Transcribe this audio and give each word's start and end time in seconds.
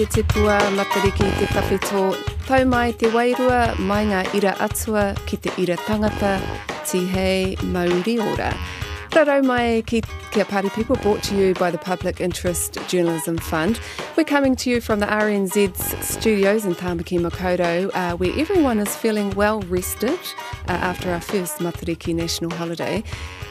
te 0.00 0.22
tipua 0.22 0.58
matariki 0.70 1.26
te 1.38 1.46
tawhito, 1.52 2.16
tau 2.46 2.64
mai 2.64 2.92
te 2.96 3.10
wairua 3.12 3.74
mai 3.84 4.06
ngā 4.08 4.22
ira 4.38 4.54
atua 4.64 5.10
ki 5.28 5.36
te 5.44 5.52
ira 5.60 5.76
tangata, 5.84 6.38
ti 6.88 7.02
hei 7.12 7.56
mauri 7.74 8.16
ora. 8.16 8.48
Raro 9.12 9.42
mai 9.42 9.82
ki 9.84 10.00
Kia 10.30 10.44
Party 10.44 10.70
People 10.70 10.94
brought 10.96 11.22
to 11.24 11.36
you 11.36 11.52
by 11.54 11.70
the 11.70 11.76
Public 11.76 12.20
Interest 12.20 12.78
Journalism 12.88 13.36
Fund. 13.36 13.80
We're 14.16 14.24
coming 14.24 14.54
to 14.56 14.70
you 14.70 14.80
from 14.80 15.00
the 15.00 15.06
RNZ's 15.06 16.06
studios 16.06 16.64
in 16.64 16.76
Tamaki 16.76 17.18
Makaurau, 17.18 17.90
uh, 17.92 18.16
where 18.16 18.32
everyone 18.38 18.78
is 18.78 18.94
feeling 18.94 19.30
well 19.30 19.60
rested 19.62 20.20
uh, 20.68 20.72
after 20.72 21.10
our 21.10 21.20
first 21.20 21.58
Matariki 21.58 22.14
national 22.14 22.52
holiday. 22.52 23.02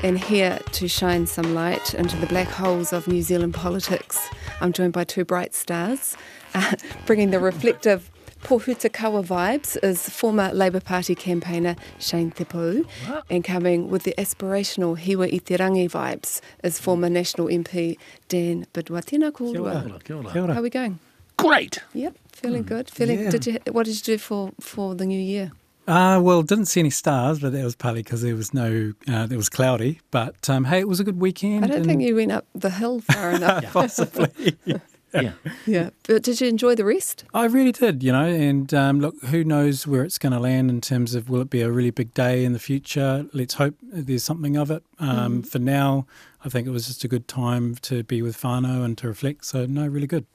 And 0.01 0.17
here 0.17 0.57
to 0.71 0.87
shine 0.87 1.27
some 1.27 1.53
light 1.53 1.93
into 1.93 2.15
the 2.15 2.27
black 2.27 2.47
holes 2.47 2.93
of 2.93 3.07
New 3.07 3.21
Zealand 3.21 3.53
politics, 3.53 4.17
I'm 4.61 4.71
joined 4.71 4.93
by 4.93 5.03
two 5.03 5.25
bright 5.25 5.53
stars, 5.53 6.15
uh, 6.53 6.73
bringing 7.05 7.31
the 7.31 7.39
reflective 7.39 8.09
Pohutukawa 8.43 9.21
vibes 9.25 9.77
is 9.83 10.07
former 10.09 10.53
Labour 10.53 10.79
Party 10.79 11.13
campaigner 11.13 11.75
Shane 11.99 12.31
Te 12.31 12.45
Pou, 12.45 12.85
and 13.29 13.43
coming 13.43 13.89
with 13.89 14.03
the 14.03 14.13
aspirational 14.17 14.97
Hiwa 14.97 15.27
i 15.33 15.39
te 15.39 15.57
rangi 15.57 15.89
vibes 15.91 16.39
is 16.63 16.79
former 16.79 17.09
National 17.09 17.47
MP 17.47 17.97
Dan 18.29 18.65
Bidois. 18.73 19.03
Tēnā 19.03 19.31
kōrua. 19.31 20.01
Kia 20.05 20.15
ora. 20.15 20.29
How 20.53 20.59
are 20.59 20.61
we 20.61 20.69
going? 20.69 20.99
Great. 21.35 21.79
Yep, 21.93 22.15
feeling 22.31 22.63
good. 22.63 22.89
Feeling. 22.89 23.23
Yeah. 23.23 23.29
Did 23.29 23.45
you? 23.45 23.59
What 23.71 23.85
did 23.85 23.95
you 23.95 24.13
do 24.13 24.17
for 24.17 24.51
for 24.61 24.95
the 24.95 25.05
new 25.05 25.19
year? 25.19 25.51
Uh, 25.85 26.19
well, 26.21 26.41
didn't 26.43 26.67
see 26.67 26.79
any 26.79 26.91
stars, 26.91 27.39
but 27.39 27.51
that 27.51 27.63
was 27.63 27.75
partly 27.75 28.03
because 28.03 28.21
there 28.21 28.35
was 28.35 28.53
no, 28.53 28.93
uh, 29.07 29.27
it 29.29 29.35
was 29.35 29.49
cloudy. 29.49 29.99
But 30.11 30.47
um, 30.47 30.65
hey, 30.65 30.79
it 30.79 30.87
was 30.87 30.99
a 30.99 31.03
good 31.03 31.19
weekend. 31.19 31.65
I 31.65 31.67
don't 31.67 31.77
and- 31.77 31.85
think 31.87 32.01
you 32.03 32.15
went 32.15 32.31
up 32.31 32.45
the 32.53 32.69
hill 32.69 33.01
far 33.01 33.31
enough. 33.35 33.65
possibly. 33.73 34.55
Yeah. 35.13 35.31
yeah, 35.65 35.89
but 36.03 36.23
did 36.23 36.39
you 36.39 36.47
enjoy 36.47 36.75
the 36.75 36.85
rest? 36.85 37.25
I 37.33 37.45
really 37.45 37.71
did, 37.71 38.03
you 38.03 38.11
know. 38.11 38.25
And 38.25 38.73
um, 38.73 38.99
look, 38.99 39.15
who 39.25 39.43
knows 39.43 39.87
where 39.87 40.03
it's 40.03 40.17
going 40.17 40.33
to 40.33 40.39
land 40.39 40.69
in 40.69 40.81
terms 40.81 41.15
of 41.15 41.29
will 41.29 41.41
it 41.41 41.49
be 41.49 41.61
a 41.61 41.71
really 41.71 41.91
big 41.91 42.13
day 42.13 42.45
in 42.45 42.53
the 42.53 42.59
future? 42.59 43.25
Let's 43.33 43.55
hope 43.55 43.75
there's 43.81 44.23
something 44.23 44.55
of 44.55 44.69
it. 44.71 44.83
Um, 44.99 45.41
For 45.41 45.59
now, 45.59 46.05
I 46.45 46.49
think 46.49 46.67
it 46.67 46.71
was 46.71 46.87
just 46.87 47.03
a 47.03 47.07
good 47.07 47.27
time 47.27 47.75
to 47.83 48.03
be 48.03 48.21
with 48.21 48.39
whānau 48.41 48.83
and 48.83 48.97
to 48.99 49.07
reflect. 49.07 49.45
So, 49.45 49.65
no, 49.65 49.87
really 49.87 50.07
good. 50.07 50.25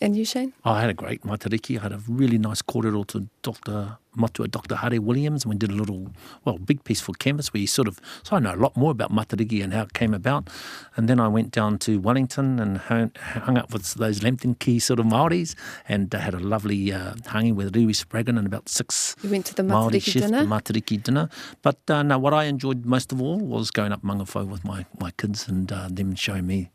And 0.00 0.16
you, 0.16 0.24
Shane? 0.24 0.52
I 0.64 0.80
had 0.80 0.90
a 0.90 0.94
great 0.94 1.22
matariki. 1.22 1.78
I 1.78 1.82
had 1.82 1.92
a 1.92 2.00
really 2.08 2.38
nice 2.38 2.62
kōrero 2.62 3.06
to 3.08 3.28
Dr. 3.42 3.98
Matua, 4.16 4.48
Dr. 4.48 4.76
Hare 4.76 5.00
Williams, 5.00 5.44
and 5.44 5.52
we 5.52 5.58
did 5.58 5.70
a 5.70 5.74
little, 5.74 6.10
well, 6.44 6.58
big 6.58 6.84
piece 6.84 7.00
for 7.00 7.12
Canvas 7.14 7.52
where 7.52 7.60
he 7.60 7.66
sort 7.66 7.88
of, 7.88 8.00
so 8.22 8.36
I 8.36 8.38
know 8.40 8.54
a 8.54 8.56
lot 8.56 8.76
more 8.76 8.90
about 8.90 9.10
matariki 9.12 9.62
and 9.62 9.72
how 9.72 9.82
it 9.82 9.92
came 9.94 10.14
about. 10.14 10.48
And 10.96 11.08
then 11.08 11.20
I 11.20 11.28
went 11.28 11.50
down 11.50 11.78
to 11.78 11.98
Wellington 11.98 12.58
and 12.58 12.78
hung, 12.78 13.12
up 13.56 13.72
with 13.72 13.94
those 13.94 14.22
Lambton 14.22 14.54
Quay 14.54 14.78
sort 14.78 14.98
of 14.98 15.06
Māoris 15.06 15.54
and 15.88 16.12
had 16.12 16.34
a 16.34 16.38
lovely 16.38 16.92
uh, 16.92 17.14
hangi 17.26 17.54
with 17.54 17.74
Rewi 17.74 17.94
Spraggon 17.94 18.38
and 18.38 18.46
about 18.46 18.68
six 18.68 19.14
You 19.22 19.30
went 19.30 19.46
to 19.46 19.54
the 19.54 19.62
Māori 19.62 19.92
Matariki 19.92 20.02
chef, 20.02 20.22
dinner? 20.22 20.44
the 20.44 20.48
matariki 20.48 21.02
dinner. 21.02 21.28
But 21.62 21.78
uh, 21.88 22.02
no, 22.02 22.18
what 22.18 22.32
I 22.34 22.44
enjoyed 22.44 22.86
most 22.86 23.12
of 23.12 23.20
all 23.20 23.38
was 23.38 23.70
going 23.70 23.92
up 23.92 24.02
Maungawhau 24.02 24.46
with 24.46 24.64
my, 24.64 24.86
my 24.98 25.10
kids 25.12 25.48
and 25.48 25.70
uh, 25.70 25.88
them 25.90 26.14
showing 26.14 26.46
me 26.46 26.70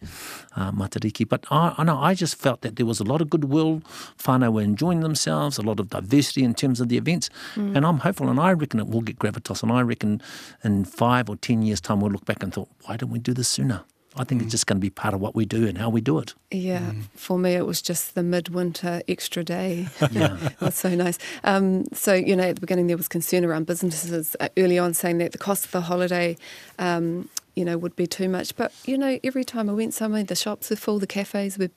uh, 0.56 0.72
matariki. 0.72 1.28
But 1.28 1.46
I, 1.50 1.74
I 1.78 1.84
know 1.84 1.98
I 1.98 2.14
just 2.14 2.36
felt 2.36 2.62
that 2.62 2.76
there 2.76 2.86
was 2.86 3.00
a 3.00 3.04
lot 3.04 3.22
of 3.22 3.30
goodwill. 3.30 3.82
Whānau 4.20 4.54
were 4.54 4.62
enjoying 4.62 5.02
themselves, 5.02 5.58
a 5.58 5.62
lot 5.62 5.80
of 5.80 5.90
diversity 5.90 6.44
in 6.44 6.54
terms 6.54 6.80
of 6.80 6.90
the 6.90 6.98
events. 6.98 7.27
And 7.56 7.86
I'm 7.86 8.00
hopeful, 8.00 8.30
and 8.30 8.39
I 8.39 8.53
reckon 8.53 8.80
it 8.80 8.88
will 8.88 9.02
get 9.02 9.20
gravitas. 9.20 9.64
And 9.64 9.72
I 9.72 9.81
reckon 9.81 10.22
in 10.64 10.86
five 10.86 11.30
or 11.30 11.36
ten 11.36 11.61
years' 11.61 11.81
time, 11.81 12.02
we'll 12.02 12.11
look 12.11 12.25
back 12.25 12.44
and 12.44 12.53
thought, 12.53 12.70
why 12.86 12.97
didn't 12.97 13.11
we 13.11 13.20
do 13.20 13.33
this 13.33 13.47
sooner? 13.47 13.83
I 14.20 14.23
think 14.23 14.42
it's 14.42 14.52
just 14.52 14.66
going 14.66 14.78
to 14.78 14.81
be 14.81 14.89
part 14.89 15.14
of 15.14 15.22
what 15.22 15.36
we 15.36 15.45
do 15.45 15.67
and 15.67 15.78
how 15.78 15.89
we 15.89 16.02
do 16.02 16.17
it. 16.20 16.33
Yeah, 16.52 16.94
for 17.14 17.37
me 17.37 17.54
it 17.54 17.66
was 17.66 17.82
just 17.82 18.16
the 18.16 18.23
midwinter 18.23 19.02
extra 19.08 19.43
day. 19.43 19.87
Yeah. 20.11 20.37
That's 20.60 20.80
so 20.80 20.95
nice. 20.95 21.20
Um, 21.43 21.86
so, 21.93 22.14
you 22.14 22.36
know, 22.36 22.45
at 22.45 22.55
the 22.55 22.61
beginning 22.61 22.87
there 22.87 22.98
was 22.98 23.08
concern 23.08 23.43
around 23.43 23.66
businesses 23.67 24.36
uh, 24.39 24.48
early 24.58 24.80
on 24.80 24.93
saying 24.93 25.17
that 25.20 25.33
the 25.33 25.37
cost 25.37 25.66
of 25.66 25.71
the 25.71 25.82
holiday, 25.82 26.37
um, 26.80 27.30
you 27.55 27.66
know, 27.66 27.77
would 27.77 27.95
be 27.95 28.08
too 28.08 28.30
much. 28.30 28.55
But, 28.55 28.71
you 28.86 28.98
know, 28.98 29.20
every 29.23 29.43
time 29.43 29.70
I 29.70 29.73
went 29.73 29.93
somewhere, 29.93 30.23
the 30.23 30.36
shops 30.36 30.70
were 30.70 30.76
full, 30.77 30.98
the 30.98 31.08
cafes 31.08 31.58
were, 31.58 31.70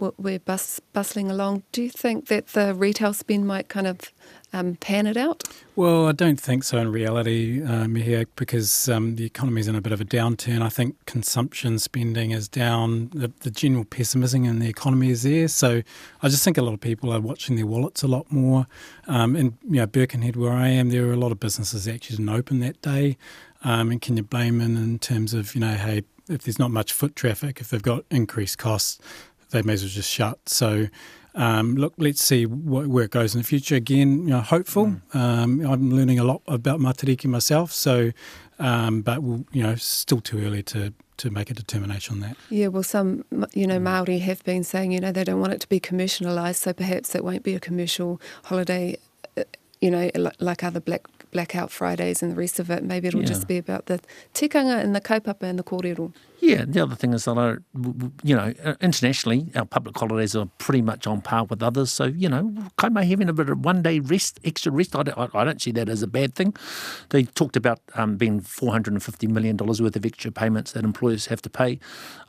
were, 0.00 0.12
were 0.18 0.38
bus, 0.40 0.80
bustling 0.92 1.30
along. 1.30 1.62
Do 1.72 1.82
you 1.82 1.90
think 1.90 2.26
that 2.26 2.48
the 2.48 2.74
retail 2.74 3.14
spend 3.14 3.46
might 3.46 3.68
kind 3.68 3.86
of 3.86 4.12
um, 4.56 4.76
pan 4.76 5.06
it 5.06 5.16
out? 5.16 5.42
Well, 5.74 6.06
I 6.06 6.12
don't 6.12 6.40
think 6.40 6.64
so 6.64 6.78
in 6.78 6.90
reality, 6.90 7.62
um, 7.62 7.94
here, 7.96 8.24
because 8.36 8.88
um, 8.88 9.16
the 9.16 9.24
economy's 9.24 9.68
in 9.68 9.74
a 9.74 9.80
bit 9.80 9.92
of 9.92 10.00
a 10.00 10.04
downturn. 10.04 10.62
I 10.62 10.70
think 10.70 11.04
consumption 11.04 11.78
spending 11.78 12.30
is 12.30 12.48
down. 12.48 13.10
The, 13.12 13.30
the 13.40 13.50
general 13.50 13.84
pessimism 13.84 14.44
in 14.44 14.58
the 14.58 14.68
economy 14.68 15.10
is 15.10 15.22
there. 15.22 15.48
So 15.48 15.82
I 16.22 16.28
just 16.28 16.42
think 16.42 16.56
a 16.56 16.62
lot 16.62 16.72
of 16.72 16.80
people 16.80 17.12
are 17.12 17.20
watching 17.20 17.56
their 17.56 17.66
wallets 17.66 18.02
a 18.02 18.08
lot 18.08 18.30
more. 18.32 18.66
Um, 19.06 19.36
and, 19.36 19.58
you 19.64 19.76
know, 19.76 19.86
Birkenhead, 19.86 20.36
where 20.36 20.52
I 20.52 20.68
am, 20.68 20.88
there 20.88 21.06
are 21.06 21.12
a 21.12 21.18
lot 21.18 21.32
of 21.32 21.40
businesses 21.40 21.84
that 21.84 21.94
actually 21.94 22.16
didn't 22.16 22.30
open 22.30 22.60
that 22.60 22.80
day. 22.80 23.18
Um, 23.62 23.90
and 23.90 24.00
can 24.00 24.16
you 24.16 24.22
blame 24.22 24.58
them 24.58 24.76
in 24.76 24.98
terms 24.98 25.34
of, 25.34 25.54
you 25.54 25.60
know, 25.60 25.74
hey, 25.74 26.02
if 26.28 26.42
there's 26.42 26.58
not 26.58 26.70
much 26.70 26.92
foot 26.92 27.14
traffic, 27.14 27.60
if 27.60 27.70
they've 27.70 27.82
got 27.82 28.04
increased 28.10 28.58
costs, 28.58 28.98
they 29.50 29.62
may 29.62 29.74
as 29.74 29.82
well 29.82 29.90
just 29.90 30.10
shut. 30.10 30.48
So, 30.48 30.86
um, 31.36 31.76
look, 31.76 31.94
let's 31.98 32.22
see 32.22 32.44
wh- 32.44 32.90
where 32.90 33.04
it 33.04 33.10
goes 33.10 33.34
in 33.34 33.40
the 33.42 33.46
future. 33.46 33.76
Again, 33.76 34.22
you 34.22 34.30
know, 34.30 34.40
hopeful. 34.40 35.00
Um, 35.14 35.60
I'm 35.60 35.90
learning 35.90 36.18
a 36.18 36.24
lot 36.24 36.42
about 36.48 36.80
Matariki 36.80 37.26
myself, 37.26 37.72
so 37.72 38.12
um, 38.58 39.02
but 39.02 39.22
we'll, 39.22 39.44
you 39.52 39.62
know, 39.62 39.74
still 39.76 40.20
too 40.20 40.44
early 40.44 40.62
to 40.64 40.92
to 41.18 41.30
make 41.30 41.50
a 41.50 41.54
determination 41.54 42.16
on 42.16 42.20
that. 42.20 42.36
Yeah, 42.50 42.66
well, 42.66 42.82
some, 42.82 43.24
you 43.54 43.66
know, 43.66 43.78
Maori 43.78 44.18
have 44.18 44.44
been 44.44 44.62
saying, 44.62 44.92
you 44.92 45.00
know, 45.00 45.12
they 45.12 45.24
don't 45.24 45.40
want 45.40 45.54
it 45.54 45.60
to 45.62 45.68
be 45.68 45.80
commercialised, 45.80 46.56
so 46.56 46.74
perhaps 46.74 47.14
it 47.14 47.24
won't 47.24 47.42
be 47.42 47.54
a 47.54 47.60
commercial 47.60 48.20
holiday, 48.44 48.98
uh, 49.38 49.44
you 49.80 49.90
know, 49.90 50.10
like 50.40 50.62
other 50.62 50.80
black 50.80 51.06
blackout 51.32 51.70
Fridays 51.70 52.22
and 52.22 52.32
the 52.32 52.36
rest 52.36 52.58
of 52.58 52.70
it. 52.70 52.82
Maybe 52.84 53.08
it'll 53.08 53.20
Yeah. 53.20 53.26
just 53.26 53.46
be 53.48 53.58
about 53.58 53.86
the 53.86 54.00
tikanga 54.34 54.80
and 54.82 54.94
the 54.94 55.00
kaupapa 55.00 55.42
and 55.42 55.58
the 55.58 55.62
kōrero. 55.64 56.12
Yeah, 56.40 56.64
the 56.66 56.80
other 56.82 56.94
thing 56.94 57.12
is 57.14 57.24
that 57.24 57.34
w- 57.34 58.12
you 58.22 58.36
know, 58.36 58.52
uh, 58.64 58.74
internationally, 58.80 59.50
our 59.54 59.64
public 59.64 59.98
holidays 59.98 60.36
are 60.36 60.46
pretty 60.58 60.82
much 60.82 61.06
on 61.06 61.20
par 61.22 61.44
with 61.44 61.62
others. 61.62 61.90
So, 61.90 62.04
you 62.04 62.28
know, 62.28 62.54
kind 62.76 62.96
of 62.96 63.04
having 63.04 63.28
a 63.28 63.32
bit 63.32 63.48
of 63.48 63.64
one 63.64 63.82
day 63.82 63.98
rest, 64.00 64.38
extra 64.44 64.70
rest, 64.70 64.94
I 64.94 65.02
don't, 65.02 65.18
I 65.18 65.28
I 65.40 65.44
don't 65.44 65.60
see 65.60 65.72
that 65.72 65.88
as 65.88 66.02
a 66.02 66.06
bad 66.06 66.34
thing. 66.34 66.54
They 67.08 67.24
talked 67.24 67.56
about 67.56 67.80
um, 67.94 68.16
being 68.16 68.40
$450 68.42 69.28
million 69.28 69.56
worth 69.56 69.80
of 69.96 70.04
extra 70.06 70.30
payments 70.30 70.72
that 70.72 70.84
employers 70.84 71.26
have 71.26 71.40
to 71.42 71.50
pay. 71.50 71.78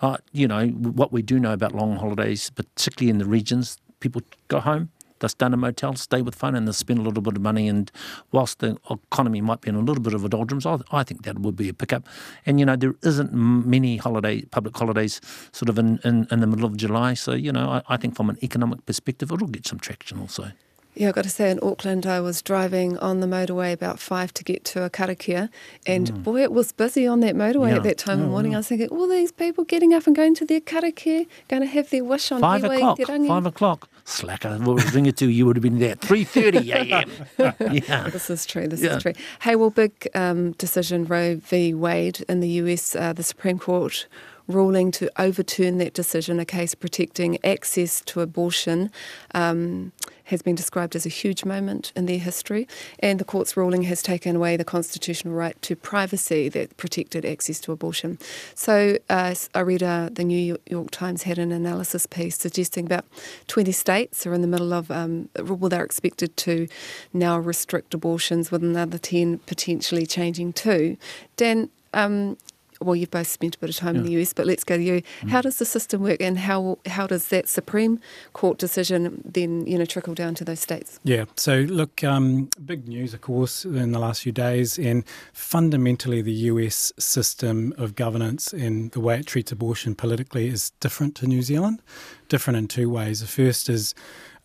Uh, 0.01 0.17
you 0.31 0.47
know, 0.47 0.67
what 0.69 1.11
we 1.11 1.21
do 1.21 1.39
know 1.39 1.53
about 1.53 1.73
long 1.75 1.97
holidays, 1.97 2.49
particularly 2.51 3.09
in 3.09 3.17
the 3.17 3.25
regions, 3.25 3.77
people 3.99 4.21
go 4.47 4.59
home, 4.59 4.89
they'll 5.19 5.29
stay 5.29 5.45
in 5.45 5.53
a 5.53 5.57
motel, 5.57 5.95
stay 5.95 6.21
with 6.21 6.35
fun, 6.35 6.55
and 6.55 6.67
they'll 6.67 6.73
spend 6.73 6.99
a 6.99 7.01
little 7.01 7.21
bit 7.21 7.35
of 7.35 7.41
money. 7.41 7.67
And 7.67 7.91
whilst 8.31 8.59
the 8.59 8.77
economy 8.89 9.41
might 9.41 9.61
be 9.61 9.69
in 9.69 9.75
a 9.75 9.79
little 9.79 10.01
bit 10.01 10.13
of 10.13 10.23
a 10.23 10.29
doldrums, 10.29 10.65
I, 10.65 10.79
I 10.91 11.03
think 11.03 11.23
that 11.23 11.39
would 11.39 11.55
be 11.55 11.69
a 11.69 11.73
pickup. 11.73 12.07
And 12.45 12.59
you 12.59 12.65
know, 12.65 12.75
there 12.75 12.95
isn't 13.03 13.33
many 13.33 13.97
holiday 13.97 14.41
public 14.43 14.77
holidays 14.77 15.21
sort 15.51 15.69
of 15.69 15.77
in, 15.77 15.99
in, 16.03 16.27
in 16.31 16.39
the 16.39 16.47
middle 16.47 16.65
of 16.65 16.77
July. 16.77 17.13
So 17.13 17.33
you 17.33 17.51
know, 17.51 17.69
I, 17.69 17.81
I 17.89 17.97
think 17.97 18.15
from 18.15 18.29
an 18.29 18.37
economic 18.43 18.85
perspective, 18.85 19.31
it'll 19.31 19.47
get 19.47 19.67
some 19.67 19.79
traction 19.79 20.19
also. 20.19 20.51
Yeah, 20.99 21.09
I've 21.09 21.15
got 21.15 21.23
to 21.25 21.29
say, 21.29 21.51
in 21.51 21.59
Auckland, 21.61 22.05
I 22.05 22.19
was 22.21 22.41
driving 22.41 22.97
on 22.97 23.19
the 23.19 23.27
motorway 23.27 23.71
about 23.73 23.99
five 23.99 24.33
to 24.33 24.43
get 24.43 24.63
to 24.65 24.83
a 24.83 24.89
karakia, 24.89 25.49
and 25.85 26.23
boy, 26.23 26.41
it 26.41 26.51
was 26.51 26.71
busy 26.71 27.05
on 27.05 27.19
that 27.21 27.35
motorway 27.35 27.67
Mm. 27.67 27.69
Yeah. 27.69 27.75
at 27.77 27.83
that 27.83 27.97
time 27.97 28.19
of 28.21 28.25
Oh, 28.27 28.29
morning. 28.29 28.51
wow. 28.51 28.57
I 28.57 28.59
was 28.59 28.67
thinking, 28.67 28.87
all 28.89 29.07
these 29.07 29.31
people 29.31 29.63
getting 29.63 29.93
up 29.93 30.07
and 30.07 30.15
going 30.15 30.33
to 30.35 30.45
their 30.45 30.59
karakia, 30.61 31.27
going 31.49 31.61
to 31.61 31.67
have 31.67 31.89
their 31.91 32.03
wish 32.03 32.31
on 32.31 32.41
Five 32.41 32.61
Hiwa 32.63 32.75
o'clock. 32.77 32.97
te. 32.97 33.27
Five 33.27 33.45
o'clock. 33.45 33.89
Slacker. 34.05 34.57
We'll 34.61 34.77
ring 34.93 35.05
it 35.05 35.17
to 35.17 35.29
you. 35.29 35.45
Would 35.45 35.57
have 35.57 35.63
been 35.63 35.79
there 35.79 35.91
at 35.91 35.99
three 36.01 36.23
thirty 36.23 36.71
a.m. 36.79 37.09
yeah. 37.59 38.09
This 38.09 38.29
is 38.29 38.45
true. 38.45 38.67
This 38.67 38.81
Yeah. 38.81 38.95
is 38.95 39.03
true. 39.03 39.13
Hey, 39.41 39.55
well, 39.57 39.69
big 39.69 40.07
um, 40.15 40.53
decision 40.53 41.03
Roe 41.05 41.35
v. 41.35 41.73
Wade 41.73 42.23
in 42.29 42.39
the 42.39 42.47
US, 42.61 42.95
uh, 42.95 43.11
the 43.11 43.23
Supreme 43.23 43.59
Court 43.59 44.07
ruling 44.47 44.91
to 44.91 45.09
overturn 45.21 45.77
that 45.79 45.93
decision, 45.93 46.39
a 46.39 46.45
case 46.45 46.73
protecting 46.73 47.37
access 47.43 47.99
to 48.05 48.21
abortion. 48.21 48.89
Um, 49.35 49.91
has 50.27 50.41
been 50.41 50.55
described 50.55 50.95
as 50.95 51.05
a 51.05 51.09
huge 51.09 51.43
moment 51.45 51.91
in 51.95 52.05
their 52.05 52.19
history, 52.19 52.67
and 52.99 53.19
the 53.19 53.25
court's 53.25 53.57
ruling 53.57 53.83
has 53.83 54.01
taken 54.01 54.35
away 54.35 54.57
the 54.57 54.63
constitutional 54.63 55.33
right 55.33 55.59
to 55.61 55.75
privacy 55.75 56.49
that 56.49 56.75
protected 56.77 57.25
access 57.25 57.59
to 57.61 57.71
abortion. 57.71 58.17
So, 58.55 58.97
uh, 59.09 59.35
I 59.53 59.59
read 59.59 59.83
uh, 59.83 60.09
the 60.11 60.23
New 60.23 60.57
York 60.69 60.91
Times 60.91 61.23
had 61.23 61.37
an 61.37 61.51
analysis 61.51 62.05
piece 62.05 62.37
suggesting 62.37 62.85
about 62.85 63.05
20 63.47 63.71
states 63.71 64.25
are 64.25 64.33
in 64.33 64.41
the 64.41 64.47
middle 64.47 64.73
of, 64.73 64.91
um, 64.91 65.29
well, 65.39 65.69
they're 65.69 65.83
expected 65.83 66.35
to 66.37 66.67
now 67.13 67.37
restrict 67.39 67.93
abortions, 67.93 68.51
with 68.51 68.63
another 68.63 68.97
10 68.97 69.39
potentially 69.39 70.05
changing 70.05 70.53
too. 70.53 70.97
Dan, 71.35 71.69
um, 71.93 72.37
well, 72.81 72.95
you've 72.95 73.11
both 73.11 73.27
spent 73.27 73.55
a 73.55 73.59
bit 73.59 73.69
of 73.69 73.75
time 73.75 73.95
in 73.95 74.03
the 74.03 74.11
US, 74.21 74.33
but 74.33 74.45
let's 74.45 74.63
go 74.63 74.77
to 74.77 74.83
you. 74.83 75.01
How 75.29 75.41
does 75.41 75.57
the 75.57 75.65
system 75.65 76.01
work, 76.01 76.21
and 76.21 76.37
how 76.37 76.77
how 76.85 77.07
does 77.07 77.27
that 77.29 77.47
Supreme 77.47 77.99
Court 78.33 78.57
decision 78.57 79.21
then 79.25 79.65
you 79.65 79.77
know 79.77 79.85
trickle 79.85 80.13
down 80.13 80.35
to 80.35 80.45
those 80.45 80.59
states? 80.59 80.99
Yeah. 81.03 81.25
So 81.35 81.59
look, 81.61 82.03
um, 82.03 82.49
big 82.65 82.87
news, 82.87 83.13
of 83.13 83.21
course, 83.21 83.65
in 83.65 83.91
the 83.91 83.99
last 83.99 84.23
few 84.23 84.31
days, 84.31 84.77
and 84.77 85.03
fundamentally, 85.33 86.21
the 86.21 86.33
US 86.51 86.91
system 86.99 87.73
of 87.77 87.95
governance 87.95 88.53
and 88.53 88.91
the 88.91 88.99
way 88.99 89.19
it 89.19 89.25
treats 89.25 89.51
abortion 89.51 89.95
politically 89.95 90.47
is 90.47 90.71
different 90.79 91.15
to 91.15 91.27
New 91.27 91.41
Zealand. 91.41 91.81
Different 92.29 92.57
in 92.57 92.67
two 92.67 92.89
ways. 92.89 93.21
The 93.21 93.27
first 93.27 93.69
is 93.69 93.95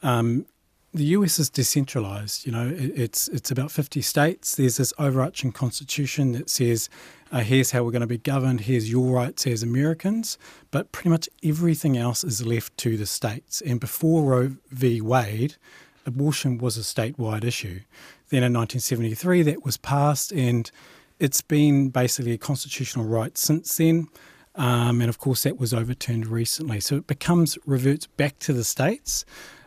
um, 0.02 0.46
the 0.94 1.04
US 1.04 1.38
is 1.38 1.48
decentralized. 1.48 2.46
You 2.46 2.52
know, 2.52 2.68
it, 2.68 2.92
it's 2.94 3.28
it's 3.28 3.50
about 3.50 3.70
50 3.70 4.02
states. 4.02 4.56
There's 4.56 4.76
this 4.76 4.92
overarching 4.98 5.52
constitution 5.52 6.32
that 6.32 6.50
says, 6.50 6.88
uh, 7.30 7.40
here's 7.40 7.70
how 7.70 7.82
we're 7.82 7.92
going 7.92 8.00
to 8.02 8.06
be 8.06 8.18
governed. 8.18 8.62
Here's 8.62 8.90
your 8.90 9.14
rights 9.14 9.46
as 9.46 9.62
Americans. 9.62 10.36
But 10.70 10.92
pretty 10.92 11.08
much 11.08 11.28
everything 11.42 11.96
else 11.96 12.24
is 12.24 12.44
left 12.44 12.76
to 12.78 12.96
the 12.96 13.06
states. 13.06 13.62
And 13.62 13.80
before 13.80 14.24
Roe 14.24 14.56
v. 14.70 15.00
Wade, 15.00 15.56
abortion 16.04 16.58
was 16.58 16.76
a 16.76 16.80
statewide 16.80 17.44
issue. 17.44 17.80
Then 18.28 18.42
in 18.42 18.52
1973, 18.52 19.42
that 19.42 19.64
was 19.64 19.76
passed, 19.76 20.32
and 20.32 20.70
it's 21.18 21.42
been 21.42 21.90
basically 21.90 22.32
a 22.32 22.38
constitutional 22.38 23.04
right 23.04 23.36
since 23.36 23.76
then. 23.76 24.08
Um, 24.54 25.00
and 25.00 25.08
of 25.08 25.18
course, 25.18 25.44
that 25.44 25.58
was 25.58 25.72
overturned 25.72 26.26
recently. 26.26 26.80
So 26.80 26.96
it 26.96 27.06
becomes 27.06 27.56
reverts 27.64 28.06
back 28.06 28.38
to 28.40 28.52
the 28.52 28.64
states. 28.64 29.24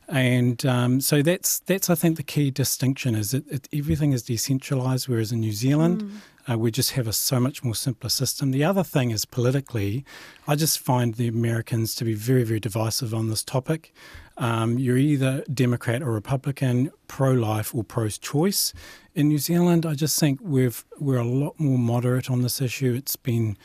And 0.07 0.63
um, 0.65 1.01
so 1.01 1.21
that's 1.21 1.59
that's 1.59 1.89
I 1.89 1.95
think 1.95 2.17
the 2.17 2.23
key 2.23 2.51
distinction 2.51 3.15
is 3.15 3.31
that 3.31 3.47
it, 3.47 3.67
everything 3.73 4.13
is 4.13 4.23
decentralised, 4.23 5.07
whereas 5.07 5.31
in 5.31 5.39
New 5.39 5.51
Zealand 5.51 6.03
mm. 6.03 6.53
uh, 6.53 6.57
we 6.59 6.69
just 6.69 6.91
have 6.91 7.07
a 7.07 7.13
so 7.13 7.39
much 7.39 7.63
more 7.63 7.73
simpler 7.73 8.09
system. 8.09 8.51
The 8.51 8.63
other 8.63 8.83
thing 8.83 9.09
is 9.09 9.25
politically, 9.25 10.05
I 10.47 10.55
just 10.55 10.77
find 10.77 11.15
the 11.15 11.27
Americans 11.27 11.95
to 11.95 12.05
be 12.05 12.13
very 12.13 12.43
very 12.43 12.59
divisive 12.59 13.15
on 13.15 13.29
this 13.29 13.43
topic. 13.43 13.93
Um, 14.37 14.77
you're 14.77 14.97
either 14.97 15.43
Democrat 15.51 16.03
or 16.03 16.11
Republican, 16.11 16.91
pro-life 17.07 17.73
or 17.73 17.85
pro-choice. 17.85 18.73
In 19.13 19.29
New 19.29 19.37
Zealand, 19.37 19.85
I 19.85 19.95
just 19.95 20.19
think 20.19 20.39
we've 20.43 20.85
we're 20.99 21.17
a 21.17 21.23
lot 21.23 21.59
more 21.59 21.79
moderate 21.79 22.29
on 22.29 22.43
this 22.43 22.61
issue. 22.61 22.93
It's 22.93 23.15
been 23.15 23.57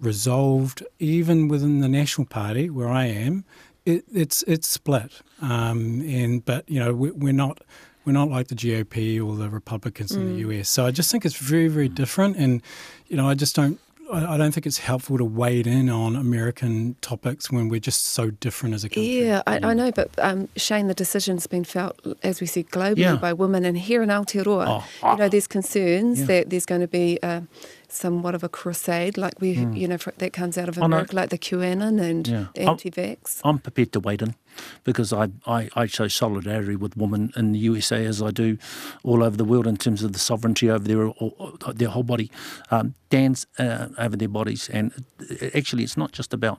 resolved 0.00 0.82
even 0.98 1.46
within 1.46 1.80
the 1.80 1.88
National 1.88 2.26
Party, 2.26 2.68
where 2.68 2.88
I 2.88 3.04
am 3.04 3.44
it, 3.86 4.04
it's 4.12 4.42
it's 4.44 4.68
split, 4.68 5.22
um, 5.40 6.00
and 6.02 6.44
but 6.44 6.68
you 6.68 6.80
know 6.80 6.94
we, 6.94 7.10
we're 7.10 7.32
not 7.32 7.60
we're 8.04 8.12
not 8.12 8.30
like 8.30 8.48
the 8.48 8.54
GOP 8.54 9.24
or 9.24 9.36
the 9.36 9.48
Republicans 9.48 10.12
mm. 10.12 10.16
in 10.16 10.36
the 10.36 10.42
mm. 10.42 10.60
US. 10.60 10.68
So 10.68 10.86
I 10.86 10.90
just 10.90 11.10
think 11.10 11.24
it's 11.24 11.36
very 11.36 11.68
very 11.68 11.88
different, 11.88 12.36
and 12.36 12.62
you 13.08 13.16
know 13.16 13.28
I 13.28 13.34
just 13.34 13.54
don't 13.54 13.78
I 14.12 14.36
don't 14.36 14.52
think 14.52 14.66
it's 14.66 14.78
helpful 14.78 15.18
to 15.18 15.24
wade 15.24 15.66
in 15.66 15.88
on 15.88 16.14
American 16.14 16.96
topics 17.00 17.50
when 17.50 17.68
we're 17.68 17.80
just 17.80 18.06
so 18.06 18.30
different 18.30 18.74
as 18.74 18.84
a 18.84 18.88
country. 18.88 19.24
Yeah, 19.24 19.42
I, 19.46 19.58
I 19.62 19.74
know, 19.74 19.90
but 19.92 20.10
um, 20.18 20.48
Shane, 20.56 20.88
the 20.88 20.94
decision's 20.94 21.46
been 21.46 21.64
felt, 21.64 21.98
as 22.22 22.40
we 22.40 22.46
said, 22.46 22.68
globally 22.68 22.98
yeah. 22.98 23.16
by 23.16 23.32
women. 23.32 23.64
And 23.64 23.78
here 23.78 24.02
in 24.02 24.10
Aotearoa, 24.10 24.84
oh. 25.02 25.12
you 25.12 25.18
know, 25.18 25.28
there's 25.28 25.46
concerns 25.46 26.20
yeah. 26.20 26.26
that 26.26 26.50
there's 26.50 26.66
going 26.66 26.82
to 26.82 26.88
be 26.88 27.18
uh, 27.22 27.42
somewhat 27.88 28.34
of 28.34 28.44
a 28.44 28.48
crusade, 28.48 29.16
like 29.16 29.40
we, 29.40 29.56
mm. 29.56 29.76
you 29.76 29.88
know, 29.88 29.96
that 30.18 30.32
comes 30.32 30.58
out 30.58 30.68
of 30.68 30.76
America, 30.78 31.16
like 31.16 31.30
the 31.30 31.38
QAnon 31.38 32.00
and 32.00 32.28
yeah. 32.28 32.46
anti-vax. 32.56 33.40
I'm, 33.42 33.50
I'm 33.50 33.58
prepared 33.58 33.92
to 33.92 34.00
wait 34.00 34.20
in 34.20 34.34
because 34.84 35.12
I, 35.12 35.28
I, 35.46 35.68
I, 35.74 35.86
show 35.86 36.08
solidarity 36.08 36.76
with 36.76 36.96
women 36.96 37.32
in 37.36 37.52
the 37.52 37.58
USA 37.60 38.04
as 38.04 38.22
I 38.22 38.30
do 38.30 38.58
all 39.02 39.22
over 39.22 39.36
the 39.36 39.44
world 39.44 39.66
in 39.66 39.76
terms 39.76 40.02
of 40.02 40.12
the 40.12 40.18
sovereignty 40.18 40.70
over 40.70 40.86
their 40.86 41.12
their 41.74 41.88
whole 41.88 42.02
body, 42.02 42.30
um, 42.70 42.94
dance 43.10 43.46
uh, 43.58 43.88
over 43.98 44.16
their 44.16 44.28
bodies, 44.28 44.68
and 44.68 44.92
actually 45.54 45.84
it's 45.84 45.96
not 45.96 46.12
just 46.12 46.34
about 46.34 46.58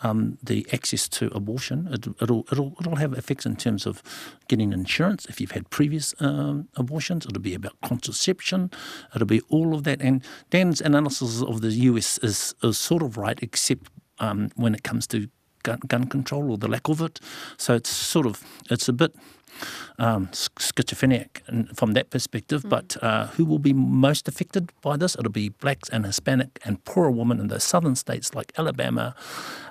um, 0.00 0.38
the 0.42 0.66
access 0.72 1.08
to 1.08 1.34
abortion. 1.34 1.88
It, 1.92 2.06
will 2.20 2.44
it'll 2.50 2.74
it'll 2.80 2.96
have 2.96 3.12
effects 3.12 3.46
in 3.46 3.56
terms 3.56 3.86
of 3.86 4.02
getting 4.48 4.72
insurance 4.72 5.26
if 5.26 5.40
you've 5.40 5.52
had 5.52 5.70
previous 5.70 6.14
um, 6.20 6.68
abortions. 6.76 7.26
It'll 7.26 7.40
be 7.40 7.54
about 7.54 7.80
contraception. 7.82 8.70
It'll 9.14 9.26
be 9.26 9.40
all 9.48 9.74
of 9.74 9.84
that. 9.84 10.00
And 10.00 10.22
Dan's 10.50 10.80
analysis 10.80 11.42
of 11.42 11.60
the 11.60 11.72
US 11.90 12.18
is, 12.18 12.54
is 12.62 12.78
sort 12.78 13.02
of 13.02 13.16
right, 13.16 13.38
except 13.42 13.88
um, 14.18 14.50
when 14.56 14.74
it 14.74 14.82
comes 14.82 15.06
to 15.08 15.28
gun, 15.66 15.80
gun 15.86 16.04
control 16.06 16.50
or 16.50 16.58
the 16.58 16.68
lack 16.68 16.88
of 16.88 17.00
it. 17.00 17.20
So 17.56 17.74
it's 17.74 17.90
sort 17.90 18.26
of 18.26 18.42
it's 18.70 18.88
a 18.88 18.92
bit 18.92 19.12
um, 19.98 20.28
schizophrenic 20.32 21.42
from 21.74 21.94
that 21.94 22.10
perspective. 22.10 22.62
Mm. 22.62 22.70
But 22.70 22.96
uh, 23.02 23.26
who 23.36 23.44
will 23.44 23.58
be 23.58 23.72
most 23.72 24.28
affected 24.28 24.72
by 24.82 24.96
this? 24.96 25.16
It'll 25.18 25.32
be 25.32 25.48
blacks 25.48 25.88
and 25.90 26.06
Hispanic 26.06 26.58
and 26.64 26.84
poorer 26.84 27.10
women 27.10 27.40
in 27.40 27.48
the 27.48 27.60
southern 27.60 27.96
states 27.96 28.34
like 28.34 28.52
Alabama, 28.58 29.14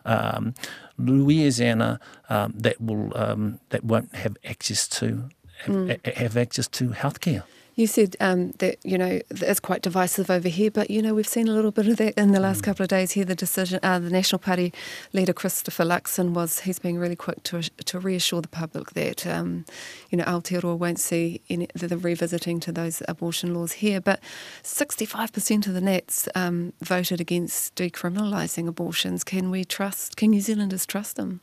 um, 0.06 0.53
Louisiana, 0.97 2.00
um, 2.30 2.53
that 2.56 2.77
will 2.80 3.12
um, 3.15 3.59
that 3.69 3.83
won't 3.83 4.15
have 4.15 4.36
access 4.44 4.88
to 5.00 5.30
have, 5.63 5.75
mm. 5.75 6.15
have 6.18 6.38
access 6.38 6.68
to 6.68 6.89
healthcare. 6.89 7.44
You 7.75 7.88
said 7.88 8.16
um, 8.22 8.51
that 8.60 8.77
you 8.83 8.98
know 8.98 9.19
it's 9.30 9.60
quite 9.60 9.81
divisive 9.81 10.30
over 10.30 10.48
here, 10.48 10.72
but 10.72 10.89
you 10.89 11.01
know 11.01 11.13
we've 11.13 11.27
seen 11.27 11.50
a 11.50 11.51
little 11.51 11.72
bit 11.72 11.88
of 11.88 11.98
that 11.98 12.18
in 12.18 12.31
the 12.31 12.39
last 12.39 12.62
mm. 12.62 12.63
couple 12.63 12.83
of 12.83 12.89
days 12.89 13.12
here. 13.12 13.25
The 13.25 13.36
decision, 13.36 13.81
uh, 13.83 14.00
the 14.00 14.10
National 14.10 14.39
Party 14.39 14.74
leader 15.12 15.33
Christopher 15.33 15.83
Luxon 15.83 16.30
was 16.30 16.62
he's 16.62 16.80
been 16.80 16.98
really 16.98 17.18
quick 17.18 17.44
to 17.44 17.62
to 17.63 18.00
reassure 18.00 18.42
the 18.42 18.48
public 18.48 18.92
that 18.92 19.27
um, 19.27 19.66
you 20.10 20.18
know 20.18 20.24
Aotearoa 20.24 20.77
won't 20.77 21.00
see 21.00 21.42
any, 21.50 21.68
the, 21.75 21.98
revisiting 21.98 22.62
to 22.62 22.72
those 22.72 23.04
abortion 23.10 23.54
laws 23.54 23.74
here. 23.74 24.00
But 24.00 24.21
sixty 24.63 25.06
five 25.06 25.33
percent 25.33 25.68
of 25.68 25.74
the 25.74 25.81
Nats 25.81 26.30
um, 26.33 26.71
voted 26.81 27.19
against 27.19 27.75
decriminalising 27.75 28.69
abortions. 28.69 29.25
Can 29.25 29.51
we 29.51 29.66
trust? 29.66 30.16
Can 30.16 30.31
New 30.31 30.42
Zealanders 30.42 30.86
trust 30.86 31.18
them? 31.18 31.42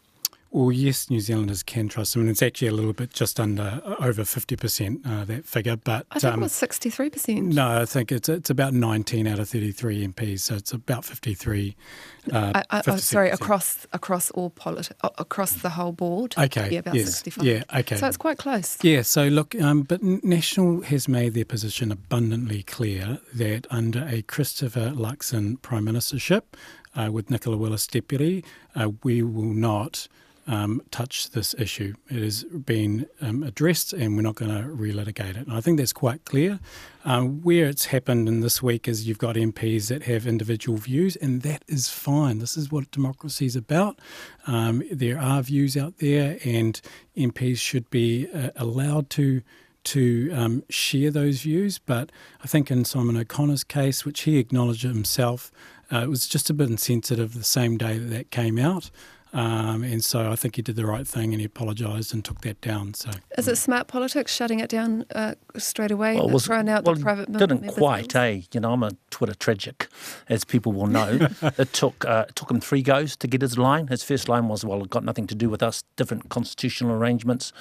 Well, 0.52 0.70
yes, 0.70 1.08
New 1.08 1.20
Zealanders 1.20 1.62
can 1.62 1.88
trust 1.88 2.12
them, 2.12 2.20
and 2.20 2.30
it's 2.30 2.42
actually 2.42 2.68
a 2.68 2.72
little 2.72 2.92
bit 2.92 3.14
just 3.14 3.40
under 3.40 3.80
uh, 3.86 3.96
over 4.00 4.22
fifty 4.22 4.54
percent 4.54 5.00
uh, 5.06 5.24
that 5.24 5.46
figure. 5.46 5.76
But 5.76 6.04
I 6.10 6.18
think 6.18 6.34
um, 6.34 6.40
it 6.40 6.42
was 6.42 6.52
sixty 6.52 6.90
three 6.90 7.08
percent. 7.08 7.46
No, 7.46 7.80
I 7.80 7.86
think 7.86 8.12
it's 8.12 8.28
it's 8.28 8.50
about 8.50 8.74
nineteen 8.74 9.26
out 9.26 9.38
of 9.38 9.48
thirty 9.48 9.72
three 9.72 10.06
MPs, 10.06 10.40
so 10.40 10.56
it's 10.56 10.72
about 10.72 11.06
fifty 11.06 11.32
three. 11.32 11.74
Uh, 12.30 12.52
I, 12.54 12.64
I, 12.68 12.82
oh, 12.86 12.96
sorry, 12.96 13.30
across 13.30 13.86
across 13.94 14.30
all 14.32 14.50
politi- 14.50 14.92
across 15.16 15.54
the 15.54 15.70
whole 15.70 15.92
board. 15.92 16.34
Okay. 16.36 16.68
Yeah, 16.70 16.80
about 16.80 16.96
yes. 16.96 17.06
sixty 17.06 17.30
five. 17.30 17.46
Yeah. 17.46 17.62
Okay. 17.74 17.96
So 17.96 18.06
it's 18.06 18.18
quite 18.18 18.36
close. 18.36 18.76
Yeah. 18.82 19.00
So 19.00 19.28
look, 19.28 19.58
um, 19.58 19.82
but 19.82 20.02
National 20.02 20.82
has 20.82 21.08
made 21.08 21.32
their 21.32 21.46
position 21.46 21.90
abundantly 21.90 22.62
clear 22.62 23.20
that 23.32 23.66
under 23.70 24.06
a 24.06 24.20
Christopher 24.20 24.92
Luxon 24.94 25.62
prime 25.62 25.86
ministership, 25.86 26.42
uh, 26.94 27.10
with 27.10 27.30
Nicola 27.30 27.56
Willis 27.56 27.86
deputy, 27.86 28.44
uh, 28.74 28.90
we 29.02 29.22
will 29.22 29.54
not 29.54 30.08
um, 30.46 30.82
touch 30.90 31.30
this 31.30 31.54
issue. 31.58 31.94
It 32.08 32.22
has 32.22 32.44
been 32.44 33.06
um, 33.20 33.42
addressed 33.42 33.92
and 33.92 34.16
we're 34.16 34.22
not 34.22 34.34
going 34.34 34.50
to 34.50 34.68
relitigate 34.68 35.36
it. 35.36 35.46
And 35.46 35.52
I 35.52 35.60
think 35.60 35.78
that's 35.78 35.92
quite 35.92 36.24
clear. 36.24 36.58
Um, 37.04 37.42
where 37.42 37.66
it's 37.66 37.86
happened 37.86 38.28
in 38.28 38.40
this 38.40 38.62
week 38.62 38.86
is 38.86 39.08
you've 39.08 39.18
got 39.18 39.34
MPs 39.34 39.88
that 39.88 40.04
have 40.04 40.26
individual 40.26 40.78
views, 40.78 41.16
and 41.16 41.42
that 41.42 41.64
is 41.66 41.88
fine. 41.88 42.38
This 42.38 42.56
is 42.56 42.70
what 42.70 42.90
democracy 42.92 43.46
is 43.46 43.56
about. 43.56 43.98
Um, 44.46 44.84
there 44.90 45.18
are 45.18 45.42
views 45.42 45.76
out 45.76 45.98
there, 45.98 46.38
and 46.44 46.80
MPs 47.16 47.58
should 47.58 47.90
be 47.90 48.28
uh, 48.32 48.50
allowed 48.56 49.10
to 49.10 49.42
to 49.84 50.30
um, 50.32 50.62
share 50.70 51.10
those 51.10 51.42
views. 51.42 51.80
But 51.80 52.12
I 52.40 52.46
think 52.46 52.70
in 52.70 52.84
Simon 52.84 53.16
O'Connor's 53.16 53.64
case, 53.64 54.04
which 54.04 54.20
he 54.20 54.38
acknowledged 54.38 54.84
himself, 54.84 55.50
uh, 55.92 56.02
it 56.04 56.08
was 56.08 56.28
just 56.28 56.48
a 56.48 56.54
bit 56.54 56.70
insensitive 56.70 57.34
the 57.34 57.42
same 57.42 57.76
day 57.78 57.98
that 57.98 58.10
that 58.10 58.30
came 58.30 58.60
out. 58.60 58.92
Um, 59.32 59.82
and 59.82 60.04
so 60.04 60.30
I 60.30 60.36
think 60.36 60.56
he 60.56 60.62
did 60.62 60.76
the 60.76 60.84
right 60.84 61.06
thing 61.06 61.32
and 61.32 61.40
he 61.40 61.46
apologised 61.46 62.12
and 62.12 62.22
took 62.22 62.42
that 62.42 62.60
down. 62.60 62.92
So 62.94 63.10
is 63.38 63.48
it 63.48 63.56
smart 63.56 63.88
politics 63.88 64.34
shutting 64.34 64.60
it 64.60 64.68
down 64.68 65.06
uh, 65.14 65.34
straight 65.56 65.90
away, 65.90 66.16
well, 66.16 66.28
was, 66.28 66.44
throwing 66.44 66.68
out 66.68 66.84
well, 66.84 66.94
the 66.94 67.00
private? 67.00 67.32
Didn't 67.32 67.68
quite, 67.68 68.14
eh? 68.14 68.42
You 68.52 68.60
know, 68.60 68.72
I'm 68.72 68.82
a 68.82 68.90
Twitter 69.10 69.34
tragic, 69.34 69.88
as 70.28 70.44
people 70.44 70.72
will 70.72 70.86
know. 70.86 71.28
it 71.42 71.72
took 71.72 72.04
uh, 72.04 72.26
it 72.28 72.36
took 72.36 72.50
him 72.50 72.60
three 72.60 72.82
goes 72.82 73.16
to 73.16 73.26
get 73.26 73.40
his 73.40 73.56
line. 73.56 73.86
His 73.86 74.02
first 74.02 74.28
line 74.28 74.48
was, 74.48 74.64
"Well, 74.64 74.82
it 74.82 74.90
got 74.90 75.04
nothing 75.04 75.26
to 75.28 75.34
do 75.34 75.48
with 75.48 75.62
us. 75.62 75.82
Different 75.96 76.28
constitutional 76.28 76.92
arrangements," 76.92 77.52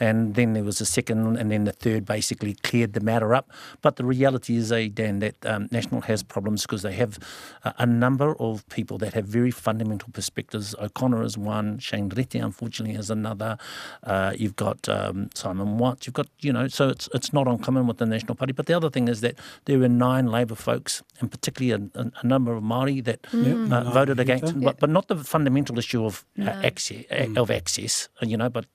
and 0.00 0.34
then 0.34 0.54
there 0.54 0.64
was 0.64 0.80
a 0.80 0.86
second, 0.86 1.36
and 1.36 1.50
then 1.50 1.64
the 1.64 1.72
third 1.72 2.04
basically 2.04 2.54
cleared 2.54 2.94
the 2.94 3.00
matter 3.00 3.34
up. 3.34 3.50
But 3.82 3.96
the 3.96 4.04
reality 4.04 4.56
is, 4.56 4.72
eh, 4.72 4.88
Dan, 4.92 5.20
that 5.20 5.46
um, 5.46 5.68
National 5.70 6.00
has 6.02 6.24
problems 6.24 6.62
because 6.62 6.82
they 6.82 6.94
have 6.94 7.18
uh, 7.64 7.72
a 7.78 7.86
number 7.86 8.34
of 8.40 8.68
people 8.68 8.98
that 8.98 9.14
have 9.14 9.26
very 9.26 9.52
fundamental 9.52 10.08
perspectives. 10.12 10.74
O'Connor 10.80 11.19
is 11.22 11.36
one. 11.38 11.78
Shane 11.78 12.10
Reti, 12.10 12.42
unfortunately, 12.42 12.96
is 12.96 13.10
another. 13.10 13.58
Uh, 14.02 14.32
you've 14.36 14.56
got 14.56 14.88
um, 14.88 15.30
Simon 15.34 15.78
Watts. 15.78 16.06
You've 16.06 16.14
got, 16.14 16.28
you 16.40 16.52
know, 16.52 16.68
so 16.68 16.88
it's 16.88 17.08
it's 17.14 17.32
not 17.32 17.46
uncommon 17.46 17.86
with 17.86 17.98
the 17.98 18.06
National 18.06 18.34
Party. 18.34 18.52
But 18.52 18.66
the 18.66 18.74
other 18.74 18.90
thing 18.90 19.08
is 19.08 19.20
that 19.20 19.38
there 19.64 19.78
were 19.78 19.88
nine 19.88 20.26
Labour 20.26 20.54
folks, 20.54 21.02
and 21.20 21.30
particularly 21.30 21.90
a, 21.94 22.10
a 22.22 22.26
number 22.26 22.54
of 22.54 22.62
Māori 22.62 23.02
that 23.04 23.22
mm. 23.22 23.72
uh, 23.72 23.90
voted 23.90 24.20
against, 24.20 24.60
but, 24.60 24.78
but 24.78 24.90
not 24.90 25.08
the 25.08 25.16
fundamental 25.16 25.78
issue 25.78 26.04
of 26.04 26.24
uh, 26.38 26.44
no. 26.44 26.52
access, 26.52 27.04
mm. 27.10 27.36
of 27.36 27.50
access, 27.50 28.08
you 28.22 28.36
know, 28.36 28.48
but 28.48 28.66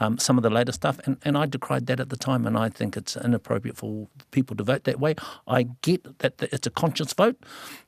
um, 0.00 0.18
some 0.18 0.36
of 0.36 0.42
the 0.42 0.50
later 0.50 0.72
stuff. 0.72 0.98
And, 1.04 1.16
and 1.24 1.36
I 1.36 1.46
decried 1.46 1.86
that 1.86 2.00
at 2.00 2.08
the 2.10 2.16
time, 2.16 2.46
and 2.46 2.56
I 2.56 2.68
think 2.68 2.96
it's 2.96 3.16
inappropriate 3.16 3.76
for 3.76 4.08
people 4.30 4.56
to 4.56 4.62
vote 4.62 4.84
that 4.84 5.00
way. 5.00 5.14
I 5.46 5.64
get 5.82 6.18
that 6.18 6.34
it's 6.40 6.66
a 6.66 6.70
conscious 6.70 7.12
vote, 7.12 7.36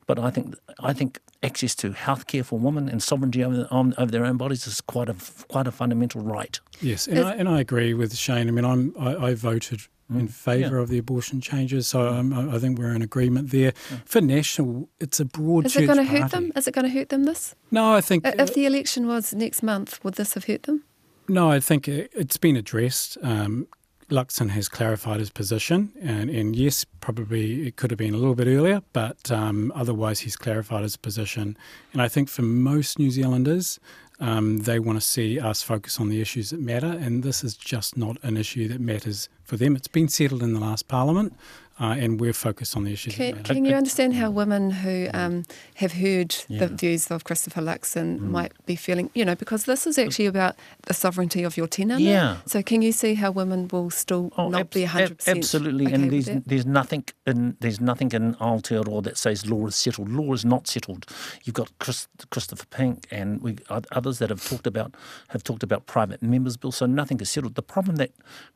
but 0.06 0.18
I 0.18 0.30
think 0.30 0.54
I 0.80 0.92
think 0.92 1.20
access 1.42 1.74
to 1.76 1.90
healthcare 1.90 2.44
for 2.44 2.58
women 2.58 2.88
and 2.88 3.02
sovereignty 3.02 3.44
over, 3.44 3.68
um, 3.70 3.94
over 3.98 4.10
their 4.10 4.24
own 4.24 4.36
bodies 4.36 4.66
is 4.66 4.80
quite 4.80 5.08
a 5.08 5.16
quite 5.48 5.66
a 5.66 5.72
fundamental 5.72 6.22
right. 6.22 6.58
Yes, 6.80 7.06
and, 7.06 7.18
I, 7.18 7.34
and 7.34 7.48
I 7.48 7.60
agree 7.60 7.94
with 7.94 8.16
Shane. 8.16 8.48
I 8.48 8.50
mean, 8.50 8.64
I'm 8.64 8.94
I, 8.98 9.28
I 9.28 9.34
voted 9.34 9.80
mm. 10.10 10.20
in 10.20 10.28
favour 10.28 10.76
yeah. 10.76 10.82
of 10.82 10.88
the 10.88 10.98
abortion 10.98 11.40
changes. 11.40 11.88
So 11.88 12.08
um, 12.08 12.32
I 12.50 12.58
think 12.58 12.78
we're 12.78 12.94
in 12.94 13.02
agreement 13.02 13.50
there. 13.50 13.72
Yeah. 13.90 13.98
For 14.04 14.20
national, 14.20 14.88
it's 15.00 15.20
a 15.20 15.24
broad. 15.24 15.66
Is 15.66 15.76
it 15.76 15.86
going 15.86 15.98
to 15.98 16.04
hurt 16.04 16.30
them? 16.30 16.52
Is 16.56 16.66
it 16.68 16.74
going 16.74 16.86
to 16.86 16.92
hurt 16.92 17.08
them? 17.08 17.24
This? 17.24 17.54
No, 17.70 17.92
I 17.92 18.00
think 18.00 18.24
if 18.24 18.54
the 18.54 18.66
election 18.66 19.06
was 19.06 19.34
next 19.34 19.62
month, 19.62 20.02
would 20.04 20.14
this 20.14 20.34
have 20.34 20.44
hurt 20.44 20.64
them? 20.64 20.84
No, 21.28 21.50
I 21.50 21.60
think 21.60 21.88
it's 21.88 22.36
been 22.36 22.56
addressed. 22.56 23.18
Um, 23.22 23.66
Luxon 24.10 24.50
has 24.50 24.68
clarified 24.68 25.18
his 25.18 25.30
position, 25.30 25.92
and, 26.00 26.30
and, 26.30 26.54
yes, 26.54 26.84
probably 27.00 27.66
it 27.66 27.76
could 27.76 27.90
have 27.90 27.98
been 27.98 28.14
a 28.14 28.16
little 28.16 28.36
bit 28.36 28.46
earlier, 28.46 28.82
but 28.92 29.30
um, 29.32 29.72
otherwise 29.74 30.20
he's 30.20 30.36
clarified 30.36 30.82
his 30.82 30.96
position. 30.96 31.56
And 31.92 32.00
I 32.00 32.06
think 32.06 32.28
for 32.28 32.42
most 32.42 32.98
New 32.98 33.10
Zealanders, 33.10 33.80
um, 34.20 34.58
they 34.58 34.78
want 34.78 34.96
to 34.96 35.06
see 35.06 35.40
us 35.40 35.62
focus 35.62 36.00
on 36.00 36.08
the 36.08 36.20
issues 36.20 36.50
that 36.50 36.60
matter, 36.60 36.86
and 36.86 37.24
this 37.24 37.42
is 37.42 37.56
just 37.56 37.96
not 37.96 38.16
an 38.22 38.36
issue 38.36 38.68
that 38.68 38.80
matters 38.80 39.28
for 39.42 39.56
them. 39.56 39.74
It's 39.74 39.88
been 39.88 40.08
settled 40.08 40.42
in 40.42 40.54
the 40.54 40.60
last 40.60 40.86
parliament 40.86 41.34
uh, 41.78 41.94
and 41.98 42.20
we're 42.20 42.32
focused 42.32 42.76
on 42.76 42.84
the 42.84 42.92
issues. 42.92 43.14
Can, 43.14 43.42
can 43.42 43.64
you 43.64 43.74
understand 43.74 44.14
how 44.14 44.30
women 44.30 44.70
who 44.70 45.08
um, 45.12 45.44
have 45.74 45.92
heard 45.92 46.34
yeah. 46.48 46.60
the 46.60 46.68
views 46.68 47.10
of 47.10 47.24
Christopher 47.24 47.60
Luxon 47.60 48.18
mm. 48.18 48.20
might 48.20 48.52
be 48.64 48.76
feeling, 48.76 49.10
you 49.14 49.24
know, 49.24 49.34
because 49.34 49.64
this 49.64 49.86
is 49.86 49.98
actually 49.98 50.26
about 50.26 50.56
the 50.86 50.94
sovereignty 50.94 51.42
of 51.42 51.56
your 51.56 51.66
tenure. 51.66 51.98
Yeah. 51.98 52.38
So 52.46 52.62
can 52.62 52.80
you 52.80 52.92
see 52.92 53.14
how 53.14 53.30
women 53.30 53.68
will 53.68 53.90
still 53.90 54.32
oh, 54.38 54.48
not 54.48 54.60
ab- 54.60 54.70
be 54.70 54.84
100% 54.84 55.28
Absolutely, 55.28 55.86
okay 55.86 55.94
and 55.94 56.10
there's, 56.10 56.26
there's 56.46 56.66
nothing 56.66 57.04
in 57.26 57.56
there's 57.60 57.80
nothing 57.80 58.10
in 58.12 58.34
Aotearoa 58.36 59.02
that 59.04 59.18
says 59.18 59.48
law 59.48 59.66
is 59.66 59.76
settled. 59.76 60.10
Law 60.10 60.32
is 60.32 60.44
not 60.44 60.66
settled. 60.66 61.06
You've 61.44 61.54
got 61.54 61.70
Chris, 61.78 62.08
Christopher 62.30 62.66
Penk 62.66 63.06
and 63.10 63.42
we, 63.42 63.56
others 63.68 64.18
that 64.18 64.30
have 64.30 64.46
talked 64.48 64.66
about 64.66 64.94
have 65.28 65.44
talked 65.44 65.62
about 65.62 65.86
private 65.86 66.22
members' 66.22 66.56
bill, 66.56 66.72
so 66.72 66.86
nothing 66.86 67.20
is 67.20 67.30
settled. 67.30 67.54
The 67.54 67.62
problem 67.62 67.96
that 67.96 68.12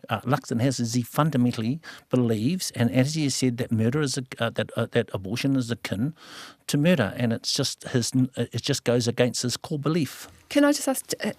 uh, 0.09 0.21
Luxon 0.21 0.61
has 0.61 0.81
is 0.81 0.95
he 0.95 1.03
fundamentally 1.03 1.81
believes, 2.09 2.71
and 2.73 2.91
as 2.91 3.10
he 3.14 3.25
has 3.25 3.35
said, 3.35 3.57
that 3.59 3.73
murder 3.73 4.00
is 4.00 4.19
a, 4.19 4.25
uh, 4.38 4.50
that 4.50 4.71
uh, 4.76 4.87
that 4.93 5.11
abortion 5.12 5.57
is 5.57 5.71
akin 5.71 6.14
to 6.67 6.79
murder, 6.79 7.12
and 7.17 7.33
it's 7.33 7.52
just 7.52 7.85
his 7.88 8.12
it 8.37 8.62
just 8.62 8.85
goes 8.85 9.09
against 9.09 9.43
his 9.43 9.57
core 9.57 9.79
belief. 9.79 10.29
Can 10.49 10.64
I 10.64 10.73
just 10.73 10.88
ask? 10.88 11.12
Uh, 11.23 11.33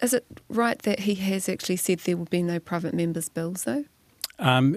is 0.00 0.14
it 0.14 0.24
right 0.48 0.78
that 0.80 1.00
he 1.00 1.14
has 1.14 1.48
actually 1.48 1.76
said 1.76 2.00
there 2.00 2.16
will 2.16 2.24
be 2.24 2.42
no 2.42 2.58
private 2.58 2.94
members' 2.94 3.28
bills, 3.28 3.64
though? 3.64 3.84
Um, 4.42 4.76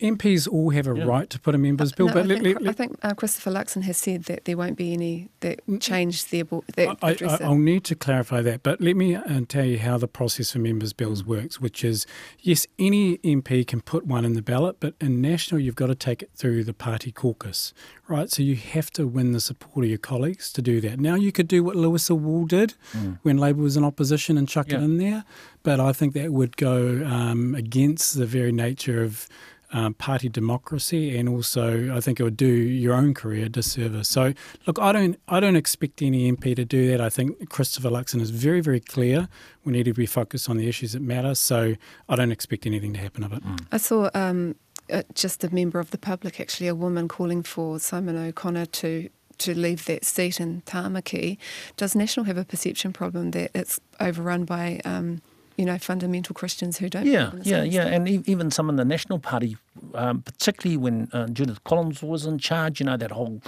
MPs 0.00 0.46
all 0.46 0.68
have 0.70 0.86
a 0.86 0.94
yeah. 0.94 1.04
right 1.04 1.30
to 1.30 1.40
put 1.40 1.54
a 1.54 1.58
members' 1.58 1.92
bill, 1.92 2.08
no, 2.08 2.12
but 2.12 2.24
I 2.26 2.28
think, 2.28 2.42
let, 2.42 2.62
let, 2.62 2.70
I 2.70 2.72
think 2.74 2.98
uh, 3.02 3.14
Christopher 3.14 3.50
Luxon 3.50 3.82
has 3.82 3.96
said 3.96 4.24
that 4.24 4.44
there 4.44 4.56
won't 4.56 4.76
be 4.76 4.92
any 4.92 5.30
that 5.40 5.60
change 5.80 6.26
the 6.26 6.42
that 6.76 6.98
I, 7.02 7.48
will 7.48 7.56
need 7.56 7.84
to 7.84 7.94
clarify 7.94 8.42
that, 8.42 8.62
but 8.62 8.82
let 8.82 8.96
me 8.96 9.14
uh, 9.14 9.40
tell 9.48 9.64
you 9.64 9.78
how 9.78 9.96
the 9.96 10.08
process 10.08 10.52
for 10.52 10.58
members' 10.58 10.92
bills 10.92 11.22
mm. 11.22 11.28
works. 11.28 11.58
Which 11.58 11.82
is, 11.84 12.06
yes, 12.40 12.66
any 12.78 13.16
MP 13.18 13.66
can 13.66 13.80
put 13.80 14.06
one 14.06 14.26
in 14.26 14.34
the 14.34 14.42
ballot, 14.42 14.76
but 14.78 14.94
in 15.00 15.22
national, 15.22 15.60
you've 15.60 15.74
got 15.74 15.86
to 15.86 15.94
take 15.94 16.22
it 16.22 16.30
through 16.36 16.64
the 16.64 16.74
party 16.74 17.10
caucus, 17.10 17.72
right? 18.08 18.30
So 18.30 18.42
you 18.42 18.56
have 18.56 18.90
to 18.92 19.06
win 19.06 19.32
the 19.32 19.40
support 19.40 19.84
of 19.84 19.88
your 19.88 19.98
colleagues 19.98 20.52
to 20.52 20.60
do 20.60 20.82
that. 20.82 21.00
Now 21.00 21.14
you 21.14 21.32
could 21.32 21.48
do 21.48 21.64
what 21.64 21.76
Louisa 21.76 22.14
Wall 22.14 22.44
did 22.44 22.74
mm. 22.92 23.18
when 23.22 23.38
Labor 23.38 23.62
was 23.62 23.76
in 23.76 23.84
opposition 23.84 24.36
and 24.36 24.46
chuck 24.46 24.70
yeah. 24.70 24.78
it 24.78 24.82
in 24.82 24.98
there, 24.98 25.24
but 25.68 25.80
I 25.80 25.92
think 25.92 26.14
that 26.14 26.32
would 26.32 26.56
go 26.56 27.04
um, 27.04 27.54
against 27.54 28.16
the 28.16 28.24
very 28.24 28.52
nature 28.52 29.02
of 29.02 29.28
um, 29.70 29.92
party 29.92 30.30
democracy, 30.30 31.14
and 31.14 31.28
also 31.28 31.94
I 31.94 32.00
think 32.00 32.18
it 32.18 32.22
would 32.22 32.38
do 32.38 32.46
your 32.46 32.94
own 32.94 33.12
career 33.12 33.44
a 33.44 33.48
disservice. 33.50 34.08
So, 34.08 34.32
look, 34.66 34.78
I 34.78 34.92
don't, 34.92 35.20
I 35.28 35.40
don't 35.40 35.56
expect 35.56 36.00
any 36.00 36.32
MP 36.32 36.56
to 36.56 36.64
do 36.64 36.90
that. 36.90 37.02
I 37.02 37.10
think 37.10 37.50
Christopher 37.50 37.90
Luxon 37.90 38.22
is 38.22 38.30
very, 38.30 38.62
very 38.62 38.80
clear. 38.80 39.28
We 39.62 39.72
need 39.74 39.82
to 39.82 39.92
be 39.92 40.06
focused 40.06 40.48
on 40.48 40.56
the 40.56 40.70
issues 40.70 40.94
that 40.94 41.02
matter. 41.02 41.34
So, 41.34 41.74
I 42.08 42.16
don't 42.16 42.32
expect 42.32 42.64
anything 42.64 42.94
to 42.94 43.00
happen 43.00 43.22
of 43.22 43.34
it. 43.34 43.42
I 43.70 43.76
saw 43.76 44.08
um, 44.14 44.54
uh, 44.90 45.02
just 45.12 45.44
a 45.44 45.54
member 45.54 45.80
of 45.80 45.90
the 45.90 45.98
public, 45.98 46.40
actually, 46.40 46.68
a 46.68 46.74
woman 46.74 47.08
calling 47.08 47.42
for 47.42 47.78
Simon 47.78 48.16
O'Connor 48.16 48.64
to 48.80 49.10
to 49.36 49.54
leave 49.54 49.84
that 49.84 50.06
seat 50.06 50.40
in 50.40 50.62
Tamaki. 50.62 51.36
Does 51.76 51.94
National 51.94 52.24
have 52.24 52.38
a 52.38 52.44
perception 52.44 52.94
problem 52.94 53.32
that 53.32 53.50
it's 53.54 53.78
overrun 54.00 54.46
by 54.46 54.80
um, 54.86 55.20
you 55.58 55.64
know, 55.64 55.76
fundamental 55.76 56.34
Christians 56.34 56.78
who 56.78 56.88
don't. 56.88 57.04
Yeah, 57.04 57.32
yeah, 57.42 57.64
yeah, 57.64 57.86
and 57.86 58.08
even 58.08 58.52
some 58.52 58.70
in 58.70 58.76
the 58.76 58.84
National 58.84 59.18
Party, 59.18 59.56
um, 59.92 60.22
particularly 60.22 60.76
when 60.76 61.08
uh, 61.12 61.26
Judith 61.26 61.62
Collins 61.64 62.00
was 62.00 62.24
in 62.24 62.38
charge, 62.38 62.78
you 62.78 62.86
know, 62.86 62.96
that 62.96 63.10
whole 63.10 63.42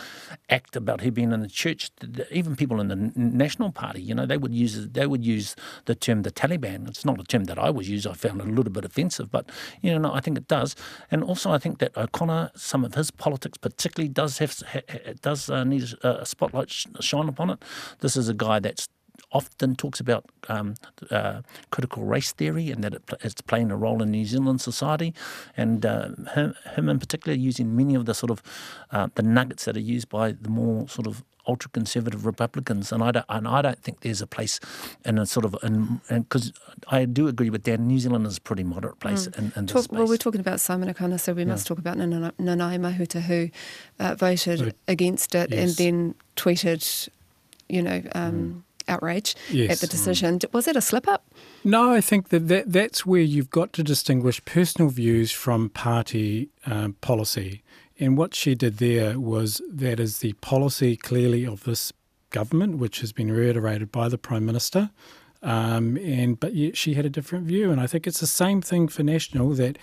act 0.51 0.75
about 0.75 1.03
her 1.03 1.13
being 1.13 1.31
in 1.31 1.41
the 1.41 1.49
church. 1.49 1.91
Even 2.33 2.57
people 2.57 2.81
in 2.81 2.89
the 2.89 3.13
National 3.15 3.71
Party, 3.71 4.03
you 4.03 4.13
know, 4.13 4.27
they 4.27 4.37
would 4.37 4.53
use 4.53 4.89
they 4.89 5.07
would 5.07 5.25
use 5.25 5.55
the 5.85 5.95
term 5.95 6.23
the 6.23 6.33
Taliban. 6.33 6.89
It's 6.89 7.05
not 7.05 7.21
a 7.21 7.25
term 7.25 7.45
that 7.45 7.61
I 7.61 7.71
would 7.71 7.87
use. 7.87 8.09
I 8.09 8.15
found 8.15 8.41
it 8.41 8.49
a 8.49 8.51
little 8.51 8.73
bit 8.73 8.85
offensive, 8.85 9.31
but 9.31 9.49
you 9.81 9.97
know, 9.97 10.13
I 10.13 10.19
think 10.19 10.37
it 10.37 10.49
does. 10.49 10.75
And 11.13 11.23
also, 11.23 11.53
I 11.53 11.59
think 11.59 11.79
that 11.79 11.97
O'Connor, 11.97 12.51
some 12.57 12.85
of 12.85 12.95
his 12.95 13.13
politics, 13.13 13.57
particularly, 13.57 14.09
does 14.09 14.39
have 14.39 14.61
does 15.23 15.49
uh, 15.49 15.63
need 15.63 15.85
a 16.03 16.27
spotlight 16.27 16.71
shine 16.71 17.29
upon 17.29 17.51
it. 17.51 17.65
This 18.01 18.17
is 18.17 18.29
a 18.29 18.35
guy 18.35 18.59
that's 18.59 18.89
often 19.33 19.77
talks 19.77 20.01
about 20.01 20.25
um, 20.49 20.75
uh, 21.11 21.43
critical 21.71 22.05
race 22.05 22.33
theory 22.33 22.71
and 22.71 22.83
that 22.85 22.95
it, 22.95 23.03
it's 23.23 23.41
playing 23.41 23.71
a 23.71 23.77
role 23.77 24.03
in 24.03 24.11
New 24.11 24.25
Zealand 24.25 24.61
society, 24.61 25.15
and 25.57 25.87
uh, 25.87 26.09
him, 26.35 26.55
him, 26.75 26.89
in 26.89 26.99
particular 26.99 27.37
using 27.37 27.77
many 27.77 27.95
of 27.95 28.07
the 28.07 28.15
sort 28.15 28.31
of 28.31 28.43
uh, 28.91 29.09
the 29.15 29.23
nuggets 29.23 29.65
that 29.65 29.77
are 29.77 29.81
used 29.81 30.09
by 30.09 30.33
the 30.33 30.49
more 30.49 30.89
sort 30.89 31.07
of 31.07 31.25
ultra 31.47 31.71
conservative 31.71 32.27
Republicans, 32.27 32.93
and 32.93 33.03
I 33.03 33.11
don't 33.13 33.27
and 33.29 33.49
I 33.49 33.63
don't 33.63 33.79
think 33.83 34.01
there's 34.01 34.21
a 34.21 34.27
place 34.27 34.61
in 35.05 35.19
a 35.19 35.27
sort 35.27 35.45
of 35.45 35.53
because 36.09 36.53
I 36.89 37.05
do 37.05 37.29
agree 37.29 37.51
with 37.51 37.63
Dan. 37.63 37.87
New 37.87 37.99
Zealand 37.99 38.27
is 38.27 38.39
a 38.39 38.41
pretty 38.41 38.65
moderate 38.65 39.01
place 39.01 39.27
mm. 39.29 39.39
in, 39.39 39.53
in 39.57 39.67
Talk, 39.67 39.85
space. 39.85 39.99
Well, 39.99 40.07
we're 40.07 40.17
talking 40.17 40.41
about 40.41 40.61
Simon 40.61 40.89
O'Connor, 40.89 41.19
so 41.19 41.33
we 41.33 41.43
yeah. 41.43 41.49
must 41.49 41.67
talk 41.67 41.79
about 41.79 41.97
Nanaia 41.97 42.33
Mahuta, 42.79 43.21
who 43.23 43.51
uh, 43.99 44.15
voted 44.15 44.75
against 44.89 45.35
it 45.35 45.51
yes. 45.51 45.61
and 45.61 45.77
then 45.77 46.15
tweeted, 46.37 47.09
you 47.69 47.83
know. 47.83 48.03
Um, 48.15 48.35
mm 48.35 48.63
outrage 48.89 49.35
yes. 49.51 49.71
at 49.71 49.79
the 49.79 49.87
decision. 49.87 50.39
Mm. 50.39 50.53
Was 50.53 50.69
it 50.69 50.77
a 50.77 50.81
slip 50.81 51.09
up? 51.09 51.25
No, 51.65 51.93
I 51.93 52.01
think 52.01 52.29
that, 52.29 52.49
that 52.49 52.73
that's 52.73 53.05
where 53.05 53.21
you've 53.21 53.51
got 53.51 53.73
to 53.75 53.83
distinguish 53.83 54.45
personal 54.45 54.91
views 54.91 55.33
from 55.33 55.71
party 55.71 56.51
um, 56.67 56.95
policy. 57.01 57.63
And 57.99 58.17
what 58.17 58.35
she 58.35 58.55
did 58.55 58.79
there 58.79 59.21
was 59.21 59.61
that 59.71 60.01
is 60.01 60.19
the 60.19 60.33
policy 60.35 60.97
clearly 60.97 61.47
of 61.47 61.65
this 61.65 61.93
government, 62.31 62.79
which 62.79 63.01
has 63.01 63.13
been 63.13 63.31
reiterated 63.31 63.93
by 63.93 64.09
the 64.09 64.19
Prime 64.19 64.47
Minister. 64.47 64.91
Um, 65.43 65.97
and 65.99 66.39
but 66.39 66.55
yet 66.55 66.77
she 66.77 66.95
had 66.95 67.07
a 67.07 67.11
different 67.11 67.47
view, 67.47 67.71
and 67.71 67.81
I 67.81 67.87
think 67.87 68.07
it's 68.07 68.21
the 68.21 68.27
same 68.27 68.61
thing 68.61 68.89
for 68.89 69.03
national 69.03 69.55
that 69.55 69.79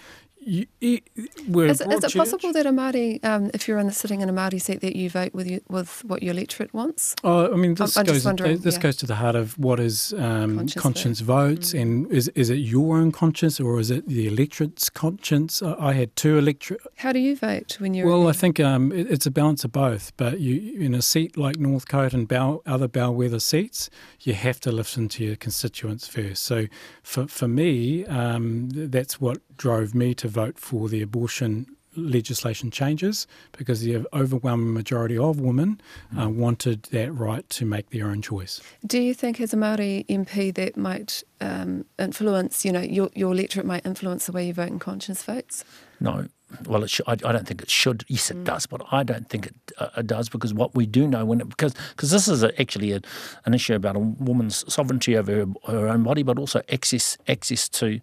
you, 0.47 0.65
it, 0.79 1.03
is, 1.17 1.81
is 1.81 2.03
it 2.03 2.13
possible 2.15 2.53
that 2.53 2.65
a 2.65 2.71
Māori, 2.71 3.23
um, 3.25 3.51
if 3.53 3.67
you're 3.67 3.77
in 3.77 3.87
the, 3.87 3.93
sitting 3.93 4.21
in 4.21 4.29
a 4.29 4.33
Māori 4.33 4.61
seat, 4.61 4.79
that 4.79 4.95
you 4.95 5.09
vote 5.09 5.33
with 5.33 5.45
you, 5.45 5.59
with 5.67 6.05
what 6.05 6.23
your 6.23 6.31
electorate 6.31 6.73
wants? 6.73 7.15
Oh, 7.23 7.53
I 7.53 7.57
mean, 7.57 7.73
this, 7.75 7.95
goes, 7.97 8.23
this 8.23 8.75
yeah. 8.75 8.79
goes 8.79 8.95
to 8.97 9.05
the 9.05 9.15
heart 9.15 9.35
of 9.35 9.59
what 9.59 9.79
is 9.79 10.13
um, 10.13 10.55
conscience, 10.55 10.81
conscience 10.81 11.19
votes, 11.19 11.73
mm. 11.73 11.81
and 11.81 12.11
is 12.11 12.29
is 12.29 12.49
it 12.49 12.55
your 12.55 12.97
own 12.97 13.11
conscience 13.11 13.59
or 13.59 13.77
is 13.77 13.91
it 13.91 14.07
the 14.07 14.25
electorate's 14.25 14.89
conscience? 14.89 15.61
I 15.61 15.93
had 15.93 16.15
two 16.15 16.37
electorate. 16.37 16.79
How 16.95 17.11
do 17.11 17.19
you 17.19 17.35
vote 17.35 17.77
when 17.81 17.93
you're? 17.93 18.07
Well, 18.07 18.29
I 18.29 18.31
think 18.31 18.59
um, 18.61 18.93
it, 18.93 19.11
it's 19.11 19.25
a 19.25 19.31
balance 19.31 19.65
of 19.65 19.73
both. 19.73 20.15
But 20.15 20.39
you, 20.39 20.79
in 20.79 20.93
a 20.93 21.01
seat 21.01 21.35
like 21.35 21.57
Northcote 21.57 22.13
and 22.13 22.25
Bow, 22.25 22.61
other 22.65 22.87
bellwether 22.87 23.41
seats, 23.41 23.89
you 24.21 24.33
have 24.33 24.61
to 24.61 24.71
listen 24.71 25.09
to 25.09 25.25
your 25.25 25.35
constituents 25.35 26.07
first. 26.07 26.43
So, 26.43 26.67
for 27.03 27.27
for 27.27 27.49
me, 27.49 28.05
um, 28.05 28.69
that's 28.71 29.19
what 29.19 29.39
drove 29.57 29.93
me 29.93 30.13
to 30.15 30.27
vote 30.27 30.57
for 30.59 30.89
the 30.89 31.01
abortion 31.01 31.67
legislation 31.97 32.71
changes 32.71 33.27
because 33.53 33.81
the 33.81 34.05
overwhelming 34.13 34.73
majority 34.73 35.17
of 35.17 35.39
women 35.39 35.81
uh, 36.15 36.27
mm. 36.27 36.35
wanted 36.35 36.83
that 36.83 37.11
right 37.11 37.49
to 37.49 37.65
make 37.65 37.89
their 37.89 38.07
own 38.07 38.21
choice. 38.21 38.61
Do 38.85 38.99
you 38.99 39.13
think, 39.13 39.41
as 39.41 39.53
a 39.53 39.57
Maori 39.57 40.05
MP, 40.07 40.53
that 40.53 40.77
might 40.77 41.23
um, 41.41 41.85
influence, 41.97 42.63
you 42.63 42.71
know, 42.71 42.81
your, 42.81 43.09
your 43.15 43.31
electorate 43.31 43.65
might 43.65 43.85
influence 43.85 44.27
the 44.27 44.31
way 44.31 44.47
you 44.47 44.53
vote 44.53 44.69
in 44.69 44.79
conscience 44.79 45.23
votes? 45.23 45.65
No, 45.99 46.27
well, 46.65 46.83
it 46.83 46.89
should, 46.89 47.07
I, 47.07 47.13
I, 47.13 47.31
don't 47.33 47.45
think 47.45 47.61
it 47.61 47.69
should. 47.69 48.05
Yes, 48.07 48.31
it 48.31 48.37
mm. 48.37 48.45
does, 48.45 48.65
but 48.65 48.81
I 48.91 49.03
don't 49.03 49.27
think 49.29 49.47
it, 49.47 49.55
uh, 49.77 49.89
it, 49.97 50.07
does 50.07 50.29
because 50.29 50.53
what 50.53 50.73
we 50.75 50.85
do 50.85 51.05
know 51.05 51.25
when 51.25 51.41
it, 51.41 51.49
because 51.49 51.73
because 51.91 52.09
this 52.09 52.27
is 52.27 52.41
a, 52.41 52.59
actually 52.59 52.93
a, 52.93 53.01
an 53.45 53.53
issue 53.53 53.75
about 53.75 53.97
a 53.97 53.99
woman's 53.99 54.63
sovereignty 54.73 55.17
over 55.17 55.31
her, 55.31 55.45
her, 55.65 55.87
own 55.89 56.03
body, 56.03 56.23
but 56.23 56.39
also 56.39 56.61
access 56.69 57.17
access 57.27 57.67
to 57.69 57.99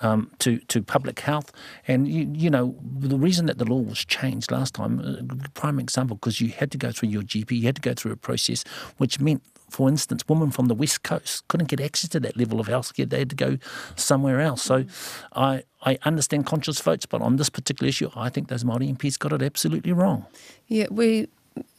um, 0.00 0.30
to 0.40 0.58
to 0.58 0.82
public 0.82 1.20
health. 1.20 1.52
And 1.88 2.06
you 2.06 2.30
you 2.34 2.50
know 2.50 2.76
the 2.82 3.18
reason 3.18 3.46
that 3.46 3.56
the 3.58 3.64
law 3.64 3.80
was 3.80 4.04
changed 4.04 4.50
last 4.50 4.74
time, 4.74 5.00
uh, 5.00 5.48
prime 5.54 5.78
example, 5.78 6.16
because 6.16 6.40
you 6.40 6.50
had 6.50 6.70
to 6.72 6.78
go 6.78 6.92
through 6.92 7.08
your 7.08 7.22
GP, 7.22 7.52
you 7.52 7.64
had 7.64 7.76
to 7.76 7.82
go 7.82 7.94
through 7.94 8.12
a 8.12 8.16
process 8.16 8.62
which 8.98 9.20
meant 9.20 9.42
for 9.68 9.88
instance, 9.88 10.24
women 10.28 10.50
from 10.50 10.66
the 10.66 10.74
West 10.74 11.02
Coast 11.02 11.46
couldn't 11.48 11.68
get 11.68 11.80
access 11.80 12.08
to 12.10 12.20
that 12.20 12.36
level 12.36 12.60
of 12.60 12.66
healthcare. 12.66 13.08
They 13.08 13.20
had 13.20 13.30
to 13.30 13.36
go 13.36 13.58
somewhere 13.96 14.40
else. 14.40 14.62
So 14.62 14.84
I, 15.32 15.64
I 15.82 15.98
understand 16.04 16.46
conscious 16.46 16.80
votes, 16.80 17.06
but 17.06 17.20
on 17.20 17.36
this 17.36 17.50
particular 17.50 17.88
issue, 17.88 18.10
I 18.14 18.28
think 18.28 18.48
those 18.48 18.64
Māori 18.64 18.94
MPs 18.96 19.18
got 19.18 19.32
it 19.32 19.42
absolutely 19.42 19.92
wrong. 19.92 20.26
Yeah, 20.68 20.86
we 20.90 21.28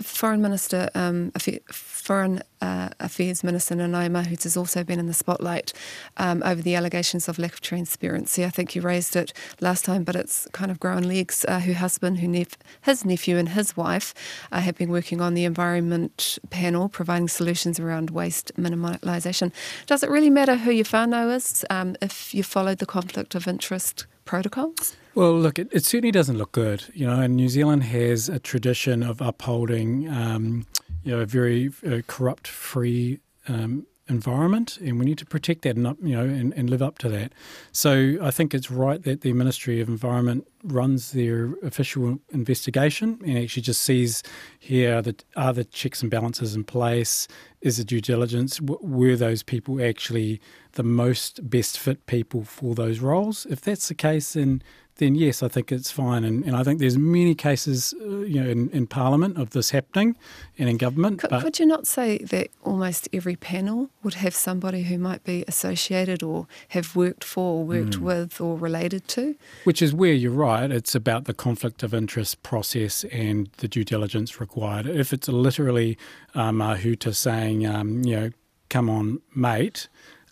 Foreign 0.01 0.41
Minister, 0.41 0.89
um, 0.95 1.31
Foreign 1.71 2.41
uh, 2.61 2.89
Affairs 2.99 3.43
Minister 3.43 3.75
Nanaia 3.75 4.09
Mahuta 4.09 4.43
has 4.43 4.55
also 4.55 4.83
been 4.83 4.99
in 4.99 5.07
the 5.07 5.13
spotlight 5.13 5.73
um, 6.17 6.41
over 6.43 6.61
the 6.61 6.75
allegations 6.75 7.27
of 7.27 7.37
lack 7.37 7.53
of 7.53 7.61
transparency. 7.61 8.45
I 8.45 8.49
think 8.49 8.75
you 8.75 8.81
raised 8.81 9.15
it 9.15 9.33
last 9.59 9.85
time, 9.85 10.03
but 10.03 10.15
it's 10.15 10.47
kind 10.53 10.71
of 10.71 10.79
grown 10.79 11.03
legs. 11.03 11.45
Uh, 11.47 11.59
her 11.59 11.73
husband, 11.73 12.21
nep- 12.23 12.63
his 12.81 13.05
nephew, 13.05 13.37
and 13.37 13.49
his 13.49 13.75
wife 13.75 14.13
uh, 14.51 14.61
have 14.61 14.77
been 14.77 14.89
working 14.89 15.21
on 15.21 15.33
the 15.33 15.45
environment 15.45 16.39
panel, 16.49 16.89
providing 16.89 17.27
solutions 17.27 17.79
around 17.79 18.11
waste 18.11 18.51
minimalisation. 18.55 19.51
Does 19.85 20.03
it 20.03 20.09
really 20.09 20.29
matter 20.29 20.55
who 20.55 20.71
your 20.71 20.85
whānau 20.85 21.35
is 21.35 21.65
um, 21.69 21.95
if 22.01 22.33
you 22.33 22.43
followed 22.43 22.77
the 22.77 22.85
conflict 22.85 23.35
of 23.35 23.47
interest 23.47 24.05
protocols? 24.27 24.95
Well, 25.15 25.33
look, 25.33 25.57
it, 25.57 25.69
it, 25.71 25.83
certainly 25.83 26.11
doesn't 26.11 26.37
look 26.37 26.51
good. 26.51 26.83
You 26.93 27.07
know, 27.07 27.19
and 27.19 27.35
New 27.35 27.49
Zealand 27.49 27.83
has 27.85 28.29
a 28.29 28.37
tradition 28.37 29.01
of 29.01 29.19
upholding, 29.21 30.07
um, 30.09 30.67
you 31.03 31.11
know, 31.13 31.21
a 31.21 31.25
very 31.25 31.71
uh, 31.85 32.01
corrupt-free 32.05 33.19
um, 33.47 33.87
environment, 34.09 34.77
and 34.81 34.99
we 34.99 35.05
need 35.05 35.17
to 35.17 35.25
protect 35.25 35.61
that 35.63 35.75
and 35.75 35.97
you 36.01 36.15
know 36.15 36.23
and, 36.23 36.53
and, 36.53 36.69
live 36.69 36.81
up 36.81 36.97
to 36.99 37.09
that. 37.09 37.33
So 37.71 38.17
I 38.21 38.31
think 38.31 38.53
it's 38.53 38.71
right 38.71 39.01
that 39.03 39.21
the 39.21 39.33
Ministry 39.33 39.81
of 39.81 39.89
Environment 39.89 40.47
runs 40.63 41.11
their 41.11 41.53
official 41.63 42.19
investigation 42.29 43.19
and 43.25 43.37
actually 43.37 43.63
just 43.63 43.81
sees 43.81 44.23
here 44.59 45.01
that 45.01 45.23
are 45.35 45.53
the 45.53 45.63
checks 45.63 46.01
and 46.01 46.11
balances 46.11 46.55
in 46.55 46.63
place, 46.63 47.27
is 47.61 47.77
the 47.77 47.83
due 47.83 48.01
diligence, 48.01 48.59
were 48.61 49.15
those 49.15 49.43
people 49.43 49.83
actually 49.83 50.41
the 50.73 50.83
most 50.83 51.49
best 51.49 51.79
fit 51.79 52.05
people 52.05 52.43
for 52.43 52.75
those 52.75 52.99
roles? 52.99 53.45
If 53.47 53.61
that's 53.61 53.87
the 53.87 53.95
case, 53.95 54.33
then 54.33 54.61
then 54.97 55.15
yes, 55.15 55.43
I 55.43 55.47
think 55.47 55.71
it's 55.71 55.91
fine. 55.91 56.23
And, 56.23 56.43
and 56.43 56.55
I 56.55 56.63
think 56.63 56.79
there's 56.79 56.97
many 56.97 57.35
cases, 57.35 57.93
uh, 58.01 58.19
you 58.19 58.43
know, 58.43 58.49
in, 58.49 58.69
in, 58.71 58.87
Parliament 58.87 59.37
of 59.37 59.51
this 59.51 59.71
happening 59.71 60.15
and 60.57 60.69
in 60.69 60.77
government. 60.77 61.19
Could, 61.19 61.31
could, 61.41 61.59
you 61.59 61.65
not 61.65 61.85
say 61.85 62.17
that 62.19 62.49
almost 62.63 63.09
every 63.13 63.35
panel 63.35 63.89
would 64.03 64.15
have 64.15 64.33
somebody 64.33 64.83
who 64.83 64.97
might 64.97 65.23
be 65.23 65.43
associated 65.47 66.23
or 66.23 66.47
have 66.69 66.95
worked 66.95 67.23
for 67.23 67.59
or 67.59 67.63
worked 67.63 67.99
mm. 67.99 68.01
with 68.01 68.41
or 68.41 68.57
related 68.57 69.07
to? 69.09 69.35
Which 69.65 69.81
is 69.81 69.93
where 69.93 70.13
you're 70.13 70.31
right. 70.31 70.71
It's 70.71 70.95
about 70.95 71.25
the 71.25 71.33
conflict 71.33 71.83
of 71.83 71.93
interest 71.93 72.41
process 72.43 73.03
and 73.05 73.49
the 73.57 73.67
due 73.67 73.83
diligence 73.83 74.39
required. 74.39 74.87
If 74.87 75.13
it's 75.13 75.27
literally 75.27 75.97
um, 76.33 76.57
Mahuta 76.57 77.13
saying, 77.13 77.65
um, 77.65 78.03
you 78.03 78.15
know, 78.15 78.29
come 78.69 78.89
on, 78.89 79.21
mate, 79.35 79.87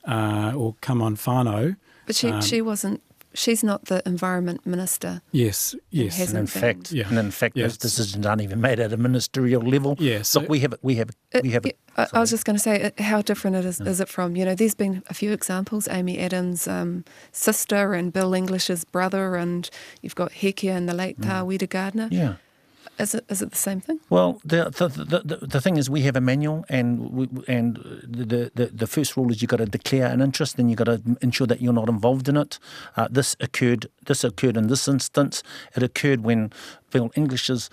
uh, 0.08 0.54
or 0.56 0.76
come 0.82 1.02
on, 1.02 1.16
whānau. 1.16 1.76
But 2.06 2.16
she, 2.16 2.30
um, 2.30 2.42
she 2.42 2.62
wasn't 2.62 3.02
she's 3.36 3.64
not 3.64 3.86
the 3.86 4.02
environment 4.06 4.66
minister. 4.66 5.22
Yes, 5.32 5.76
yes. 5.92 6.30
And 6.30 6.40
in 6.40 6.48
fact, 6.48 6.92
yeah. 6.92 7.08
and 7.08 7.18
in 7.18 7.32
fact, 7.32 7.56
yes. 7.56 7.78
this 7.78 7.78
decisions 7.78 8.26
aren't 8.26 8.42
even 8.42 8.62
made 8.62 8.80
at 8.80 8.92
a 8.94 8.98
ministerial 8.98 9.62
level. 9.62 9.96
Yes. 10.00 10.36
Look, 10.36 10.50
we 10.50 10.60
have 10.62 10.74
we 10.82 10.96
have 10.96 11.10
it, 11.32 11.44
we 11.44 11.52
have. 11.52 11.66
I, 11.98 12.08
I 12.14 12.20
was 12.20 12.30
just 12.30 12.46
going 12.46 12.56
to 12.56 12.62
say, 12.62 12.84
uh, 12.84 13.04
how 13.04 13.22
different 13.22 13.56
it 13.58 13.66
is, 13.66 13.80
is 13.80 14.00
it 14.00 14.10
from? 14.10 14.36
You 14.36 14.46
know, 14.46 14.56
there's 14.56 14.76
been 14.76 15.04
a 15.10 15.14
few 15.14 15.32
examples. 15.32 15.88
Amy 15.88 16.20
Adams' 16.20 16.68
um, 16.68 17.06
sister 17.32 17.94
and 17.94 18.12
Bill 18.12 18.34
English's 18.34 18.84
brother, 18.84 19.36
and 19.36 19.70
you've 20.02 20.16
got 20.16 20.32
Hekia 20.32 20.72
and 20.72 20.90
the 20.90 20.94
late 20.94 21.20
mm. 21.20 21.30
Tawhida 21.30 21.70
Gardner. 21.70 22.08
Yeah. 22.12 22.36
Is 22.98 23.14
it 23.14 23.26
is 23.30 23.42
it 23.42 23.52
the 23.52 23.58
same 23.58 23.82
thing? 23.82 24.00
Well, 24.10 24.40
the 24.46 24.70
the, 24.70 24.88
the, 24.88 25.46
the 25.46 25.62
thing 25.62 25.78
is, 25.78 25.90
we 25.90 26.02
have 26.04 26.16
a 26.16 26.22
manual, 26.22 26.64
and 26.70 27.12
we, 27.12 27.30
and 27.48 27.76
the, 28.04 28.52
the 28.56 28.68
the 28.68 28.88
first 28.88 29.18
rule 29.18 29.32
is 29.32 29.42
you've 29.42 29.50
got 29.50 29.58
to 29.58 29.66
declare 29.66 30.08
an 30.08 30.22
interest, 30.22 30.56
then 30.56 30.70
you've 30.70 30.78
got 30.78 30.86
to 30.86 31.02
ensure 31.22 31.48
that 31.48 31.62
you're 31.62 31.74
not 31.74 31.90
involved 31.90 32.30
in 32.30 32.38
it. 32.38 32.58
Uh, 32.96 33.08
this 33.12 33.36
occurred. 33.42 33.88
This 34.06 34.24
occurred 34.24 34.56
in 34.56 34.68
this 34.68 34.88
instance. 34.88 35.44
It 35.76 35.84
occurred 35.84 36.22
when 36.22 36.54
Bill 36.92 37.12
English's 37.16 37.70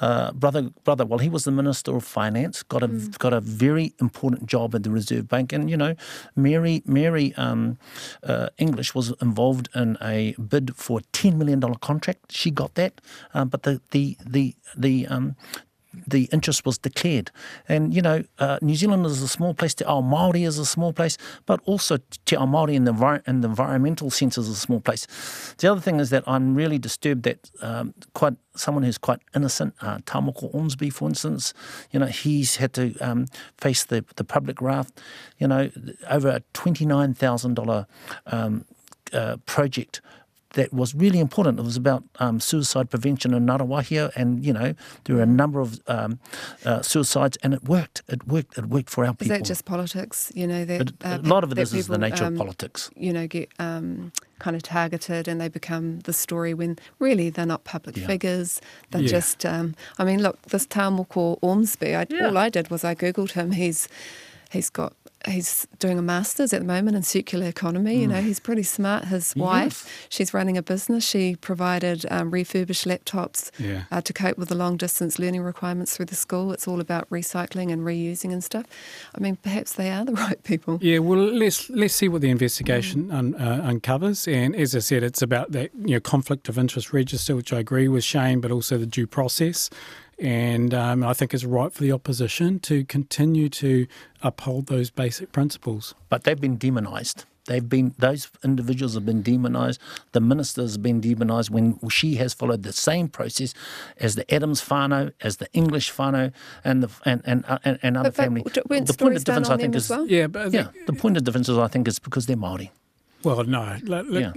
uh, 0.00 0.32
brother, 0.32 0.70
brother, 0.84 1.06
well, 1.06 1.18
he 1.18 1.28
was 1.28 1.44
the 1.44 1.50
Minister 1.50 1.96
of 1.96 2.04
Finance, 2.04 2.62
got 2.62 2.82
a 2.82 2.88
mm. 2.88 3.18
got 3.18 3.32
a 3.32 3.40
very 3.40 3.94
important 4.00 4.46
job 4.46 4.74
at 4.74 4.82
the 4.82 4.90
Reserve 4.90 5.28
Bank, 5.28 5.52
and 5.52 5.70
you 5.70 5.76
know, 5.76 5.94
Mary 6.34 6.82
Mary 6.86 7.34
um, 7.36 7.78
uh, 8.22 8.48
English 8.58 8.94
was 8.94 9.12
involved 9.20 9.68
in 9.74 9.96
a 10.02 10.34
bid 10.34 10.76
for 10.76 11.00
a 11.00 11.02
ten 11.12 11.38
million 11.38 11.60
dollar 11.60 11.76
contract. 11.76 12.32
She 12.32 12.50
got 12.50 12.74
that, 12.74 13.00
uh, 13.34 13.44
but 13.44 13.62
the 13.62 13.80
the 13.90 14.16
the 14.24 14.54
the 14.76 15.06
um, 15.06 15.36
the 16.06 16.28
interest 16.32 16.64
was 16.64 16.78
declared. 16.78 17.30
And, 17.68 17.94
you 17.94 18.02
know, 18.02 18.24
uh, 18.38 18.58
New 18.62 18.74
Zealand 18.74 19.06
is 19.06 19.22
a 19.22 19.28
small 19.28 19.54
place, 19.54 19.74
Te 19.74 19.84
Ao 19.84 20.00
Māori 20.00 20.46
is 20.46 20.58
a 20.58 20.66
small 20.66 20.92
place, 20.92 21.16
but 21.46 21.60
also 21.64 21.98
Te 22.24 22.36
Ao 22.36 22.46
Māori 22.46 22.74
in 22.74 22.84
the, 22.84 23.22
in 23.26 23.40
the 23.40 23.48
environmental 23.48 24.10
sense 24.10 24.38
is 24.38 24.48
a 24.48 24.54
small 24.54 24.80
place. 24.80 25.06
The 25.58 25.70
other 25.70 25.80
thing 25.80 26.00
is 26.00 26.10
that 26.10 26.24
I'm 26.26 26.54
really 26.54 26.78
disturbed 26.78 27.24
that 27.24 27.50
um, 27.60 27.94
quite 28.14 28.34
someone 28.54 28.84
who's 28.84 28.98
quite 28.98 29.20
innocent, 29.34 29.74
uh, 29.80 29.98
Tamoko 29.98 30.52
Ormsby, 30.54 30.90
for 30.90 31.08
instance, 31.08 31.52
you 31.90 32.00
know, 32.00 32.06
he's 32.06 32.56
had 32.56 32.72
to 32.74 32.96
um, 32.98 33.26
face 33.58 33.84
the, 33.84 34.04
the 34.16 34.24
public 34.24 34.60
wrath, 34.62 34.92
you 35.38 35.46
know, 35.46 35.70
over 36.08 36.28
a 36.28 36.40
$29,000 36.54 37.86
um, 38.26 38.64
uh, 39.12 39.36
project 39.46 40.00
that 40.56 40.72
was 40.72 40.94
really 40.94 41.20
important. 41.20 41.60
It 41.60 41.62
was 41.62 41.76
about 41.76 42.02
um, 42.18 42.40
suicide 42.40 42.90
prevention 42.90 43.32
in 43.34 43.46
Ngaruawahia, 43.46 44.10
and 44.16 44.44
you 44.44 44.52
know 44.52 44.74
there 45.04 45.16
were 45.16 45.22
a 45.22 45.26
number 45.26 45.60
of 45.60 45.80
um, 45.86 46.18
uh, 46.64 46.82
suicides, 46.82 47.38
and 47.42 47.54
it 47.54 47.64
worked. 47.64 48.02
It 48.08 48.26
worked. 48.26 48.58
It 48.58 48.66
worked 48.66 48.90
for 48.90 49.06
our 49.06 49.14
people. 49.14 49.32
Is 49.32 49.38
that 49.38 49.44
just 49.44 49.64
politics? 49.64 50.32
You 50.34 50.46
know, 50.46 50.64
that, 50.64 50.92
uh, 51.04 51.18
a 51.22 51.28
lot 51.28 51.44
of 51.44 51.52
it 51.52 51.58
is, 51.58 51.70
people, 51.70 51.80
is, 51.80 51.86
the 51.86 51.98
nature 51.98 52.24
um, 52.24 52.32
of 52.32 52.38
politics. 52.38 52.90
You 52.96 53.12
know, 53.12 53.26
get 53.26 53.50
um, 53.58 54.12
kind 54.38 54.56
of 54.56 54.62
targeted, 54.62 55.28
and 55.28 55.40
they 55.40 55.48
become 55.48 56.00
the 56.00 56.12
story 56.12 56.54
when 56.54 56.78
really 56.98 57.30
they're 57.30 57.46
not 57.46 57.64
public 57.64 57.96
yeah. 57.96 58.06
figures. 58.06 58.60
They're 58.90 59.02
yeah. 59.02 59.08
just. 59.08 59.46
Um, 59.46 59.74
I 59.98 60.04
mean, 60.04 60.22
look, 60.22 60.40
this 60.42 60.66
Tamoko 60.66 61.38
Ormsby. 61.42 61.94
I, 61.94 62.06
yeah. 62.08 62.26
All 62.26 62.38
I 62.38 62.48
did 62.48 62.70
was 62.70 62.82
I 62.82 62.94
googled 62.94 63.32
him. 63.32 63.52
He's 63.52 63.88
he's 64.50 64.70
got 64.70 64.94
he's 65.28 65.66
doing 65.78 65.98
a 65.98 66.02
master's 66.02 66.52
at 66.52 66.60
the 66.60 66.66
moment 66.66 66.96
in 66.96 67.02
circular 67.02 67.46
economy. 67.46 67.96
Mm. 67.96 68.00
You 68.00 68.06
know, 68.08 68.20
he's 68.22 68.40
pretty 68.40 68.62
smart. 68.62 69.06
His 69.06 69.34
wife, 69.36 70.06
she's 70.08 70.32
running 70.32 70.56
a 70.56 70.62
business. 70.62 71.04
She 71.04 71.36
provided 71.36 72.06
um, 72.10 72.30
refurbished 72.30 72.86
laptops 72.86 73.50
yeah. 73.58 73.84
uh, 73.90 74.00
to 74.02 74.12
cope 74.12 74.38
with 74.38 74.48
the 74.48 74.54
long 74.54 74.76
distance 74.76 75.18
learning 75.18 75.42
requirements 75.42 75.96
through 75.96 76.06
the 76.06 76.14
school. 76.14 76.52
It's 76.52 76.68
all 76.68 76.80
about 76.80 77.08
recycling 77.10 77.72
and 77.72 77.82
reusing 77.82 78.32
and 78.32 78.42
stuff. 78.42 78.66
I 79.14 79.20
mean, 79.20 79.36
perhaps 79.36 79.72
they 79.72 79.90
are 79.90 80.04
the 80.04 80.12
right 80.26 80.42
people. 80.44 80.78
Yeah. 80.80 80.98
Well, 80.98 81.18
let's 81.18 81.68
let's 81.70 81.94
see 81.94 82.08
what 82.08 82.20
the 82.20 82.30
investigation 82.30 83.08
mm. 83.08 83.14
un, 83.14 83.34
uh, 83.34 83.62
uncovers. 83.64 84.28
And 84.28 84.54
as 84.54 84.74
I 84.74 84.80
said, 84.80 85.02
it's 85.02 85.22
about 85.22 85.52
that 85.52 85.70
you 85.74 85.94
know 85.94 86.00
conflict 86.00 86.48
of 86.48 86.58
interest 86.58 86.92
register, 86.92 87.34
which 87.34 87.52
I 87.52 87.58
agree 87.58 87.88
with 87.88 88.04
Shane, 88.04 88.40
but 88.40 88.50
also 88.50 88.78
the 88.78 88.86
due 88.86 89.06
process. 89.06 89.70
And 90.18 90.72
um, 90.72 91.04
I 91.04 91.12
think 91.12 91.34
it's 91.34 91.44
right 91.44 91.72
for 91.72 91.82
the 91.82 91.92
opposition 91.92 92.58
to 92.60 92.84
continue 92.84 93.48
to 93.50 93.86
uphold 94.22 94.66
those 94.66 94.90
basic 94.90 95.32
principles. 95.32 95.94
But 96.08 96.24
they've 96.24 96.40
been 96.40 96.56
demonised. 96.56 97.24
They've 97.46 97.68
been 97.68 97.94
those 97.98 98.28
individuals 98.44 98.94
have 98.94 99.06
been 99.06 99.22
demonised. 99.22 99.80
The 100.12 100.20
ministers 100.20 100.72
have 100.72 100.82
been 100.82 101.00
demonised 101.00 101.50
when 101.50 101.78
she 101.88 102.16
has 102.16 102.34
followed 102.34 102.62
the 102.64 102.72
same 102.72 103.08
process 103.08 103.54
as 103.98 104.16
the 104.16 104.32
Adams 104.32 104.62
whānau, 104.62 105.12
as 105.20 105.36
the 105.36 105.48
English 105.52 105.92
whānau, 105.92 106.32
and 106.64 106.82
the 106.82 106.90
and 107.04 107.22
and 107.24 107.44
uh, 107.46 107.58
and, 107.64 107.78
and 107.82 107.96
other 107.96 108.10
but, 108.10 108.16
family. 108.16 108.42
But 108.42 108.54
the 108.54 108.62
point 108.94 109.16
of 109.16 109.24
difference, 109.24 109.48
I 109.48 109.56
think, 109.56 109.74
is 109.74 109.88
well? 109.88 110.06
yeah, 110.06 110.26
but 110.26 110.52
yeah. 110.52 110.68
The 110.86 110.92
point 110.92 111.16
of 111.16 111.24
difference 111.24 111.48
is, 111.48 111.58
I 111.58 111.68
think, 111.68 111.88
is 111.88 111.98
because 111.98 112.26
they're 112.26 112.36
Maori. 112.36 112.72
Well, 113.22 113.42
no. 113.44 113.76
Look, 113.82 114.06
yeah. 114.10 114.32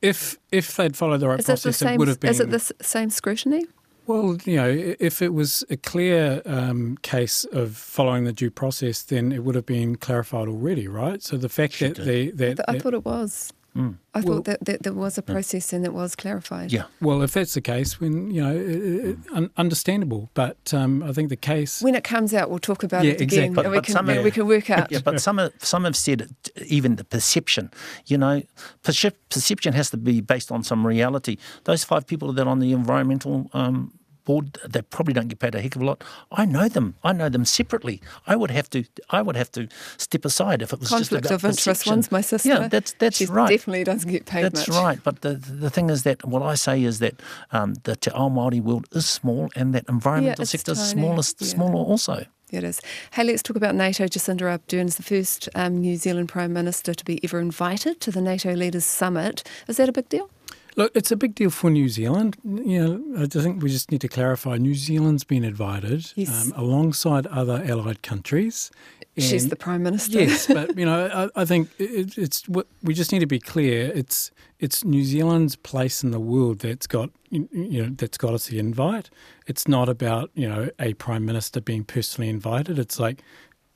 If 0.00 0.38
if 0.50 0.76
they'd 0.76 0.96
followed 0.96 1.18
the 1.18 1.28
right 1.28 1.40
is 1.40 1.46
process, 1.46 1.74
it, 1.74 1.78
same, 1.78 1.94
it 1.94 1.98
would 1.98 2.08
have 2.08 2.20
been. 2.20 2.30
Is 2.30 2.40
it 2.40 2.50
the 2.50 2.72
same 2.82 3.10
scrutiny? 3.10 3.66
Well, 4.06 4.36
you 4.44 4.56
know, 4.56 4.94
if 5.00 5.22
it 5.22 5.32
was 5.32 5.64
a 5.70 5.76
clear 5.78 6.42
um, 6.44 6.98
case 6.98 7.44
of 7.46 7.76
following 7.76 8.24
the 8.24 8.32
due 8.32 8.50
process, 8.50 9.02
then 9.02 9.32
it 9.32 9.44
would 9.44 9.54
have 9.54 9.64
been 9.64 9.96
clarified 9.96 10.46
already, 10.46 10.86
right? 10.88 11.22
So 11.22 11.38
the 11.38 11.48
fact 11.48 11.78
that 11.80 11.96
the 11.96 12.30
that, 12.32 12.60
I 12.68 12.78
thought 12.78 12.94
it 12.94 13.04
was. 13.04 13.52
Mm. 13.76 13.96
I 14.14 14.20
well, 14.20 14.36
thought 14.36 14.44
that, 14.44 14.64
that, 14.66 14.82
there 14.84 14.92
was 14.92 15.18
a 15.18 15.22
process 15.22 15.72
and 15.72 15.84
it 15.84 15.92
was 15.92 16.14
clarified. 16.14 16.72
Yeah. 16.72 16.84
Well, 17.00 17.22
if 17.22 17.32
that's 17.32 17.54
the 17.54 17.60
case, 17.60 18.00
when 18.00 18.30
you 18.30 18.40
know, 18.40 18.54
it, 18.54 19.08
it, 19.10 19.18
un- 19.32 19.50
understandable. 19.56 20.30
But 20.34 20.72
um, 20.72 21.02
I 21.02 21.12
think 21.12 21.28
the 21.28 21.36
case 21.36 21.82
when 21.82 21.96
it 21.96 22.04
comes 22.04 22.32
out, 22.32 22.50
we'll 22.50 22.60
talk 22.60 22.84
about 22.84 23.04
yeah, 23.04 23.12
it 23.12 23.20
again, 23.20 23.50
exactly. 23.50 23.54
but, 23.54 23.64
and 23.64 23.74
we 23.74 23.80
can 23.80 24.06
have, 24.06 24.24
we 24.24 24.30
can 24.30 24.46
work 24.46 24.70
out. 24.70 24.92
Yeah, 24.92 25.00
but 25.04 25.20
some 25.20 25.38
have, 25.38 25.52
some 25.58 25.84
have 25.84 25.96
said 25.96 26.28
even 26.66 26.96
the 26.96 27.04
perception. 27.04 27.72
You 28.06 28.18
know, 28.18 28.42
perception 28.82 29.72
has 29.72 29.90
to 29.90 29.96
be 29.96 30.20
based 30.20 30.52
on 30.52 30.62
some 30.62 30.86
reality. 30.86 31.36
Those 31.64 31.82
five 31.82 32.06
people 32.06 32.32
that 32.32 32.46
are 32.46 32.50
on 32.50 32.60
the 32.60 32.72
environmental 32.72 33.50
um, 33.54 33.92
board 34.24 34.58
they 34.66 34.82
probably 34.82 35.14
don't 35.14 35.28
get 35.28 35.38
paid 35.38 35.54
a 35.54 35.60
heck 35.60 35.76
of 35.76 35.82
a 35.82 35.84
lot. 35.84 36.02
I 36.32 36.44
know 36.44 36.68
them. 36.68 36.94
I 37.02 37.12
know 37.12 37.28
them 37.28 37.44
separately. 37.44 38.00
I 38.26 38.36
would 38.36 38.50
have 38.50 38.68
to. 38.70 38.84
I 39.10 39.22
would 39.22 39.36
have 39.36 39.50
to 39.52 39.68
step 39.96 40.24
aside 40.24 40.62
if 40.62 40.72
it 40.72 40.80
was 40.80 40.88
conflict 40.88 41.24
just 41.24 41.34
of 41.34 41.44
interest. 41.44 41.64
Perception. 41.64 41.92
One's 41.92 42.12
my 42.12 42.20
sister. 42.20 42.48
Yeah, 42.48 42.68
that's 42.68 42.94
that's 42.94 43.16
she 43.18 43.26
right. 43.26 43.48
Definitely 43.48 43.84
doesn't 43.84 44.10
get 44.10 44.26
paid. 44.26 44.44
That's 44.44 44.68
much. 44.68 44.76
right. 44.76 44.98
But 45.02 45.22
the 45.22 45.34
the 45.34 45.70
thing 45.70 45.90
is 45.90 46.02
that 46.04 46.24
what 46.26 46.42
I 46.42 46.54
say 46.54 46.82
is 46.82 46.98
that 46.98 47.20
um, 47.52 47.74
the 47.84 47.96
Te 47.96 48.10
Ao 48.12 48.28
Māori 48.28 48.60
world 48.60 48.86
is 48.92 49.08
small, 49.08 49.50
and 49.54 49.74
that 49.74 49.84
environmental 49.88 50.42
yeah, 50.42 50.46
sector 50.46 50.72
is 50.72 50.88
smallest, 50.90 51.40
yeah. 51.40 51.48
smaller 51.48 51.84
also. 51.84 52.26
It 52.50 52.62
is. 52.62 52.80
Hey, 53.12 53.24
let's 53.24 53.42
talk 53.42 53.56
about 53.56 53.74
NATO. 53.74 54.04
Jacinda 54.04 54.42
Ardern 54.42 54.86
is 54.86 54.96
the 54.96 55.02
first 55.02 55.48
um, 55.54 55.80
New 55.80 55.96
Zealand 55.96 56.28
Prime 56.28 56.52
Minister 56.52 56.94
to 56.94 57.04
be 57.04 57.18
ever 57.24 57.40
invited 57.40 58.00
to 58.02 58.12
the 58.12 58.20
NATO 58.20 58.52
Leaders 58.52 58.84
Summit. 58.84 59.42
Is 59.66 59.78
that 59.78 59.88
a 59.88 59.92
big 59.92 60.08
deal? 60.08 60.30
Look, 60.76 60.90
it's 60.94 61.12
a 61.12 61.16
big 61.16 61.34
deal 61.34 61.50
for 61.50 61.70
New 61.70 61.88
Zealand. 61.88 62.36
You 62.44 62.84
know, 63.14 63.22
I 63.22 63.26
think 63.26 63.62
we 63.62 63.70
just 63.70 63.92
need 63.92 64.00
to 64.00 64.08
clarify 64.08 64.56
New 64.56 64.74
Zealand's 64.74 65.22
been 65.24 65.44
invited 65.44 66.12
Yes. 66.16 66.46
um, 66.46 66.52
alongside 66.56 67.26
other 67.28 67.62
allied 67.64 68.02
countries. 68.02 68.70
She's 69.16 69.48
the 69.48 69.54
Prime 69.56 69.84
Minister. 69.84 70.18
Yes, 70.20 70.46
but 70.52 70.76
you 70.76 70.84
know, 70.84 71.30
I, 71.36 71.42
I 71.42 71.44
think 71.44 71.70
it, 71.78 72.18
it's 72.18 72.48
what 72.48 72.66
we 72.82 72.94
just 72.94 73.12
need 73.12 73.20
to 73.20 73.26
be 73.26 73.38
clear. 73.38 73.92
It's 73.94 74.32
it's 74.58 74.84
New 74.84 75.04
Zealand's 75.04 75.54
place 75.54 76.02
in 76.02 76.10
the 76.10 76.18
world 76.18 76.58
that's 76.60 76.88
got 76.88 77.10
you 77.30 77.48
know 77.82 77.90
that's 77.90 78.18
got 78.18 78.34
us 78.34 78.46
the 78.48 78.58
invite. 78.58 79.10
It's 79.46 79.68
not 79.68 79.88
about 79.88 80.30
you 80.34 80.48
know 80.48 80.68
a 80.80 80.94
prime 80.94 81.24
minister 81.24 81.60
being 81.60 81.84
personally 81.84 82.28
invited. 82.28 82.76
It's 82.78 82.98
like 82.98 83.22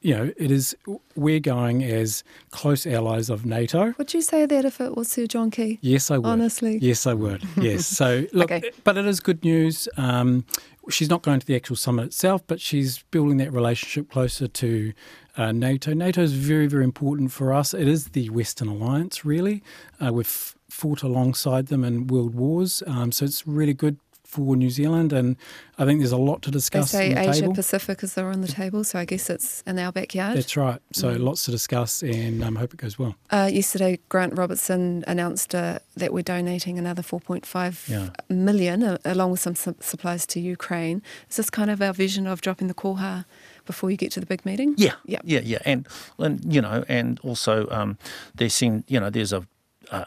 you 0.00 0.14
know 0.16 0.32
it 0.36 0.50
is 0.50 0.76
we're 1.16 1.40
going 1.40 1.82
as 1.82 2.22
close 2.50 2.86
allies 2.86 3.28
of 3.30 3.44
NATO. 3.44 3.94
Would 3.98 4.14
you 4.14 4.20
say 4.22 4.46
that 4.46 4.64
if 4.64 4.80
it 4.80 4.96
was 4.96 5.08
Sir 5.08 5.26
John 5.26 5.50
Key? 5.50 5.78
Yes, 5.82 6.10
I 6.10 6.18
would. 6.18 6.26
Honestly? 6.26 6.78
Yes, 6.80 7.06
I 7.06 7.14
would. 7.14 7.42
Yes. 7.60 7.86
So, 7.86 8.26
look, 8.32 8.50
Okay. 8.52 8.70
but 8.84 8.96
it 8.96 9.06
is 9.06 9.18
good 9.20 9.42
news. 9.44 9.88
Um, 9.96 10.44
she's 10.90 11.10
not 11.10 11.22
going 11.22 11.40
to 11.40 11.46
the 11.46 11.56
actual 11.56 11.76
summit 11.76 12.04
itself, 12.06 12.42
but 12.46 12.60
she's 12.60 13.02
building 13.10 13.36
that 13.38 13.52
relationship 13.52 14.10
closer 14.10 14.46
to 14.46 14.92
uh, 15.36 15.52
NATO. 15.52 15.92
NATO 15.94 16.22
is 16.22 16.32
very, 16.32 16.66
very 16.66 16.84
important 16.84 17.32
for 17.32 17.52
us. 17.52 17.74
It 17.74 17.88
is 17.88 18.08
the 18.10 18.30
Western 18.30 18.68
Alliance, 18.68 19.24
really. 19.24 19.62
Uh, 20.00 20.12
we've 20.12 20.54
fought 20.70 21.02
alongside 21.02 21.66
them 21.66 21.82
in 21.84 22.06
world 22.06 22.34
wars, 22.34 22.82
um, 22.86 23.10
so 23.10 23.24
it's 23.24 23.46
really 23.46 23.74
good 23.74 23.98
for 24.28 24.56
New 24.56 24.68
Zealand, 24.68 25.10
and 25.14 25.36
I 25.78 25.86
think 25.86 26.00
there's 26.00 26.12
a 26.12 26.18
lot 26.18 26.42
to 26.42 26.50
They 26.50 26.58
discuss 26.58 26.90
say 26.90 27.08
on 27.08 27.14
the 27.14 27.30
Asia 27.30 27.40
table. 27.40 27.54
Pacific 27.54 28.02
is 28.02 28.12
there 28.14 28.28
on 28.28 28.42
the 28.42 28.48
table, 28.48 28.84
so 28.84 28.98
I 28.98 29.06
guess 29.06 29.30
it's 29.30 29.62
in 29.66 29.78
our 29.78 29.90
backyard. 29.90 30.36
That's 30.36 30.54
right. 30.54 30.80
So 30.92 31.14
Mm. 31.14 31.20
lots 31.24 31.46
to 31.46 31.50
discuss, 31.50 32.02
and 32.02 32.44
um, 32.44 32.56
hope 32.56 32.74
it 32.74 32.76
goes 32.76 32.98
well. 32.98 33.14
Uh, 33.30 33.48
yesterday, 33.50 33.98
Grant 34.10 34.36
Robertson 34.36 35.02
announced 35.06 35.54
uh, 35.54 35.78
that 35.96 36.12
we're 36.12 36.22
donating 36.36 36.78
another 36.78 37.02
4.5 37.02 37.88
Yeah. 37.88 38.10
million, 38.28 38.82
uh, 38.82 38.98
along 39.06 39.30
with 39.30 39.40
some 39.40 39.54
su- 39.54 39.76
supplies 39.80 40.26
to 40.26 40.40
Ukraine. 40.40 41.00
Is 41.30 41.36
this 41.36 41.48
kind 41.48 41.70
of 41.70 41.80
our 41.80 41.94
vision 41.94 42.26
of 42.26 42.42
dropping 42.42 42.68
the 42.68 42.74
koha 42.74 43.24
before 43.64 43.90
you 43.90 43.96
get 43.96 44.12
to 44.12 44.20
the 44.20 44.26
big 44.26 44.44
meeting? 44.44 44.74
Yeah, 44.76 44.96
Yeah. 45.06 45.20
yeah, 45.24 45.40
yeah, 45.42 45.62
and 45.64 45.86
and 46.18 46.40
you 46.54 46.60
know, 46.60 46.84
and 46.86 47.18
also 47.22 47.66
um, 47.70 47.96
they 48.34 48.50
seem 48.50 48.84
you 48.88 49.00
know 49.00 49.08
there's 49.08 49.32
a. 49.32 49.42
Uh, 49.90 50.04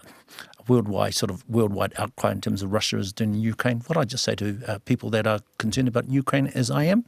worldwide 0.67 1.13
sort 1.13 1.31
of 1.31 1.47
worldwide 1.49 1.93
outcry 1.97 2.31
in 2.31 2.41
terms 2.41 2.61
of 2.61 2.71
Russia 2.71 2.97
is 2.97 3.13
doing 3.13 3.33
Ukraine. 3.33 3.81
What 3.87 3.97
I 3.97 4.03
just 4.03 4.23
say 4.23 4.35
to 4.35 4.59
uh, 4.67 4.79
people 4.79 5.09
that 5.11 5.27
are 5.27 5.39
concerned 5.57 5.87
about 5.87 6.09
Ukraine, 6.09 6.47
as 6.47 6.69
I 6.69 6.83
am, 6.85 7.05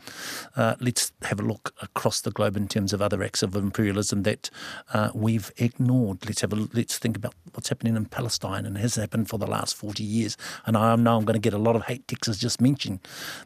uh, 0.56 0.76
let's 0.80 1.12
have 1.24 1.40
a 1.40 1.44
look 1.44 1.74
across 1.82 2.22
the 2.22 2.32
globe 2.32 2.58
in 2.58 2.68
terms 2.68 2.94
of 2.94 3.02
other 3.02 3.24
acts 3.24 3.44
of 3.44 3.56
imperialism 3.56 4.24
that 4.24 4.50
uh, 4.94 5.10
we've 5.14 5.52
ignored. 5.58 6.26
Let's 6.26 6.42
have 6.42 6.54
a 6.54 6.68
let's 6.74 6.98
think 6.98 7.18
about 7.18 7.36
what's 7.54 7.70
happening 7.70 7.96
in 7.96 8.06
Palestine 8.06 8.66
and 8.66 8.78
has 8.78 8.96
happened 8.96 9.30
for 9.30 9.38
the 9.38 9.48
last 9.48 9.76
forty 9.76 10.04
years. 10.04 10.38
And 10.66 10.76
I 10.76 10.96
know 10.96 11.18
I'm 11.18 11.26
going 11.26 11.34
to 11.36 11.40
get 11.40 11.54
a 11.54 11.58
lot 11.58 11.76
of 11.76 11.86
hate 11.86 12.08
texts 12.08 12.38
just 12.38 12.60
mention, 12.62 13.00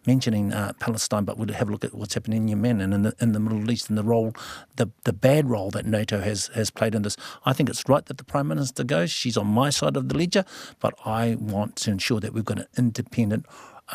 mentioning 0.06 0.54
uh, 0.54 0.74
Palestine, 0.80 1.26
but 1.26 1.38
we'll 1.38 1.54
have 1.54 1.70
a 1.70 1.72
look 1.72 1.84
at 1.84 1.94
what's 1.94 2.14
happening 2.14 2.44
in 2.44 2.48
Yemen 2.48 2.82
and 2.82 2.94
in 2.94 3.02
the 3.04 3.14
in 3.20 3.32
the 3.34 3.40
Middle 3.40 3.70
East 3.70 3.90
and 3.90 3.98
the 3.98 4.04
role, 4.04 4.34
the 4.78 4.90
the 5.04 5.14
bad 5.14 5.50
role 5.50 5.70
that 5.72 5.86
NATO 5.86 6.20
has 6.20 6.48
has 6.54 6.70
played 6.70 6.96
in 6.96 7.02
this. 7.02 7.18
I 7.46 7.54
think 7.54 7.70
it's 7.70 7.88
right 7.90 8.06
that 8.06 8.18
the 8.18 8.24
Prime 8.24 8.48
Minister 8.48 8.84
goes. 8.84 9.12
She's 9.12 9.38
on 9.38 9.48
my 9.48 9.70
side 9.70 9.97
of 9.98 10.10
the 10.10 10.18
ledger, 10.18 10.46
but 10.80 10.94
I 11.06 11.36
want 11.40 11.76
to 11.78 11.92
ensure 11.92 12.20
that 12.20 12.34
we've 12.34 12.46
got 12.46 12.60
an 12.60 12.68
independent 12.78 13.46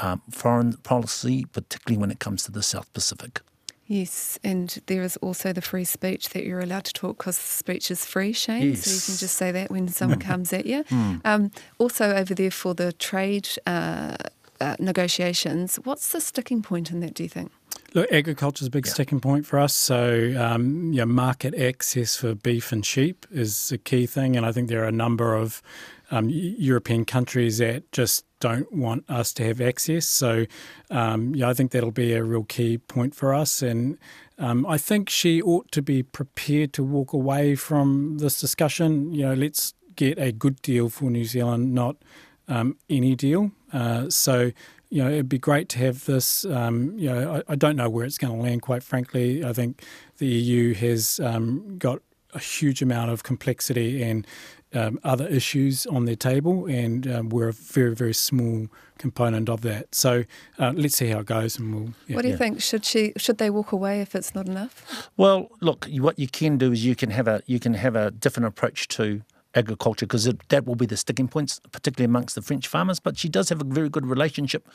um, 0.01 0.23
foreign 0.31 0.75
policy, 0.79 1.45
particularly 1.53 2.01
when 2.01 2.11
it 2.11 2.19
comes 2.19 2.45
to 2.45 2.53
the 2.53 2.63
South 2.63 2.93
Pacific. 2.93 3.41
Yes, 3.87 4.39
and 4.43 4.81
there 4.87 5.03
is 5.03 5.17
also 5.19 5.53
the 5.53 5.61
free 5.61 5.85
speech 5.85 6.31
that 6.31 6.45
you're 6.45 6.61
allowed 6.61 6.85
to 6.85 6.93
talk 6.93 7.19
because 7.19 7.37
speech 7.37 7.91
is 7.91 8.07
free, 8.07 8.33
Shane. 8.33 8.75
So 8.77 8.91
you 8.91 9.01
can 9.01 9.19
just 9.19 9.37
say 9.37 9.53
that 9.53 9.71
when 9.71 9.89
someone 9.89 10.19
comes 10.31 10.53
at 10.53 10.65
you. 10.65 10.85
Um, 11.25 11.51
also, 11.79 12.15
over 12.15 12.35
there 12.35 12.51
for 12.51 12.75
the 12.75 12.93
trade 12.93 13.49
uh, 13.67 14.17
uh, 14.61 14.77
negotiations, 14.79 15.77
what's 15.85 16.13
the 16.13 16.21
sticking 16.21 16.63
point 16.63 16.91
in 16.91 17.01
that, 17.01 17.15
do 17.15 17.25
you 17.25 17.29
think? 17.29 17.53
Look, 17.95 18.11
agriculture 18.11 18.63
is 18.63 18.69
a 18.69 18.71
big 18.71 18.87
Yeah. 18.87 18.93
sticking 18.93 19.21
point 19.21 19.45
for 19.45 19.59
us. 19.59 19.75
So, 19.75 20.35
um, 20.39 20.93
yeah, 20.95 21.05
market 21.05 21.55
access 21.55 22.17
for 22.17 22.35
beef 22.35 22.73
and 22.73 22.85
sheep 22.87 23.27
is 23.31 23.71
a 23.71 23.77
key 23.77 24.07
thing, 24.07 24.35
and 24.35 24.47
I 24.47 24.53
think 24.53 24.69
there 24.69 24.83
are 24.83 24.89
a 24.89 24.93
number 24.93 25.35
of 25.35 25.61
um, 26.11 26.29
European 26.29 27.07
countries 27.07 27.57
that 27.59 27.91
just 27.91 28.27
don't 28.39 28.71
want 28.71 29.05
us 29.09 29.33
to 29.33 29.43
have 29.45 29.61
access. 29.63 30.07
So, 30.07 30.45
um, 30.91 31.35
yeah, 31.35 31.49
I 31.49 31.55
think 31.55 31.71
that'll 31.71 31.91
be 31.91 32.13
a 32.13 32.23
real 32.23 32.45
key 32.45 32.77
point 32.79 33.15
for 33.15 33.33
us, 33.33 33.63
and 33.63 33.99
um, 34.39 34.67
I 34.67 34.77
think 34.79 35.09
she 35.09 35.41
ought 35.41 35.71
to 35.73 35.81
be 35.83 36.03
prepared 36.03 36.73
to 36.75 36.83
walk 36.83 37.13
away 37.15 37.55
from 37.55 38.19
this 38.19 38.41
discussion. 38.41 39.13
You 39.13 39.23
know, 39.29 39.35
let's 39.35 39.73
get 39.97 40.19
a 40.19 40.33
good 40.33 40.61
deal 40.63 40.89
for 40.91 41.11
New 41.11 41.25
Zealand, 41.25 41.73
not 41.75 41.97
um, 42.49 42.77
any 42.91 43.15
deal. 43.15 43.53
Uh, 43.73 44.11
so, 44.11 44.53
you 44.93 45.03
know, 45.03 45.09
it'd 45.11 45.29
be 45.29 45.39
great 45.39 45.71
to 45.71 45.79
have 45.79 46.05
this. 46.05 46.45
Um, 46.45 46.99
you 46.99 47.09
know, 47.09 47.37
I, 47.49 47.53
I 47.53 47.57
don't 47.57 47.77
know 47.77 47.89
where 47.89 48.05
it's 48.05 48.19
going 48.19 48.37
to 48.37 48.43
land, 48.43 48.61
quite 48.61 48.83
frankly. 48.83 49.43
I 49.43 49.55
think 49.55 49.83
the 50.19 50.27
EU 50.27 50.75
has 50.75 51.19
um, 51.21 51.79
got 51.79 52.01
a 52.35 52.39
huge 52.39 52.83
amount 52.83 53.11
of 53.11 53.23
complexity 53.23 54.03
and 54.03 54.27
um, 54.75 55.01
other 55.03 55.27
issues 55.29 55.87
on 55.87 56.05
their 56.05 56.17
table, 56.17 56.67
and 56.67 57.07
um, 57.11 57.29
we're 57.31 57.49
a 57.49 57.53
very, 57.55 57.95
very 57.95 58.13
small 58.13 58.69
component 58.99 59.49
of 59.49 59.63
that. 59.63 59.95
So 59.95 60.25
uh, 60.59 60.73
let's 60.77 60.97
see 60.97 61.09
how 61.09 61.21
it 61.21 61.27
goes, 61.27 61.59
and 61.59 61.75
we'll. 61.75 61.95
Yeah. 62.07 62.17
what 62.17 62.23
do 62.23 62.29
you 62.29 62.35
Yeah. 62.35 62.39
think? 62.39 62.61
Should 62.63 62.85
she? 62.85 63.13
Should 63.17 63.39
they 63.39 63.49
walk 63.49 63.73
away 63.73 64.03
if 64.03 64.15
it's 64.15 64.35
not 64.35 64.47
enough? 64.47 65.11
Well, 65.17 65.51
look, 65.61 65.87
what 65.99 66.19
you 66.19 66.29
can 66.29 66.59
do 66.59 66.73
is 66.73 66.85
you 66.85 66.95
can 66.95 67.11
have 67.11 67.29
a 67.29 67.43
you 67.47 67.59
can 67.59 67.75
have 67.75 67.97
a 67.97 68.11
different 68.11 68.47
approach 68.47 68.89
to 68.89 69.23
agriculture 69.55 70.07
because 70.07 70.31
that 70.49 70.67
will 70.67 70.75
be 70.75 70.87
the 70.87 70.97
sticking 70.97 71.29
points, 71.29 71.61
particularly 71.71 72.07
amongst 72.07 72.35
the 72.35 72.43
French 72.43 72.69
farmers. 72.69 73.01
But 73.01 73.19
she 73.19 73.29
does 73.29 73.49
have 73.49 73.61
a 73.61 73.65
very 73.65 73.89
good 73.89 74.07
relationship 74.07 74.69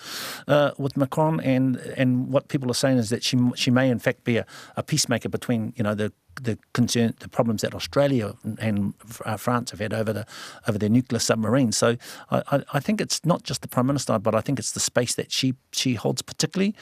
uh, 0.47 0.71
with 0.77 0.97
Macron, 0.97 1.39
and 1.41 1.77
and 1.97 2.29
what 2.29 2.47
people 2.47 2.69
are 2.69 2.75
saying 2.75 2.97
is 2.97 3.09
that 3.09 3.23
she 3.23 3.37
she 3.55 3.71
may 3.71 3.89
in 3.89 3.99
fact 3.99 4.23
be 4.23 4.37
a, 4.37 4.45
a 4.75 4.83
peacemaker 4.83 5.29
between 5.29 5.73
you 5.75 5.83
know 5.83 5.95
the 5.95 6.11
the 6.43 6.57
concern, 6.73 7.13
the 7.19 7.29
problems 7.29 7.61
that 7.61 7.73
Australia 7.73 8.33
and 8.59 8.93
uh, 9.25 9.37
France 9.37 9.71
have 9.71 9.79
had 9.79 9.93
over 9.93 10.13
the 10.13 10.25
over 10.67 10.77
their 10.77 10.89
nuclear 10.89 11.19
submarines. 11.19 11.77
So 11.77 11.97
I, 12.31 12.63
I, 12.73 12.79
think 12.79 13.01
it's 13.01 13.25
not 13.25 13.43
just 13.43 13.61
the 13.61 13.67
prime 13.67 13.87
minister, 13.87 14.17
but 14.19 14.35
I 14.35 14.41
think 14.41 14.59
it's 14.59 14.71
the 14.71 14.79
space 14.79 15.15
that 15.15 15.31
she 15.31 15.55
she 15.71 15.95
holds 15.95 16.21
particularly 16.21 16.75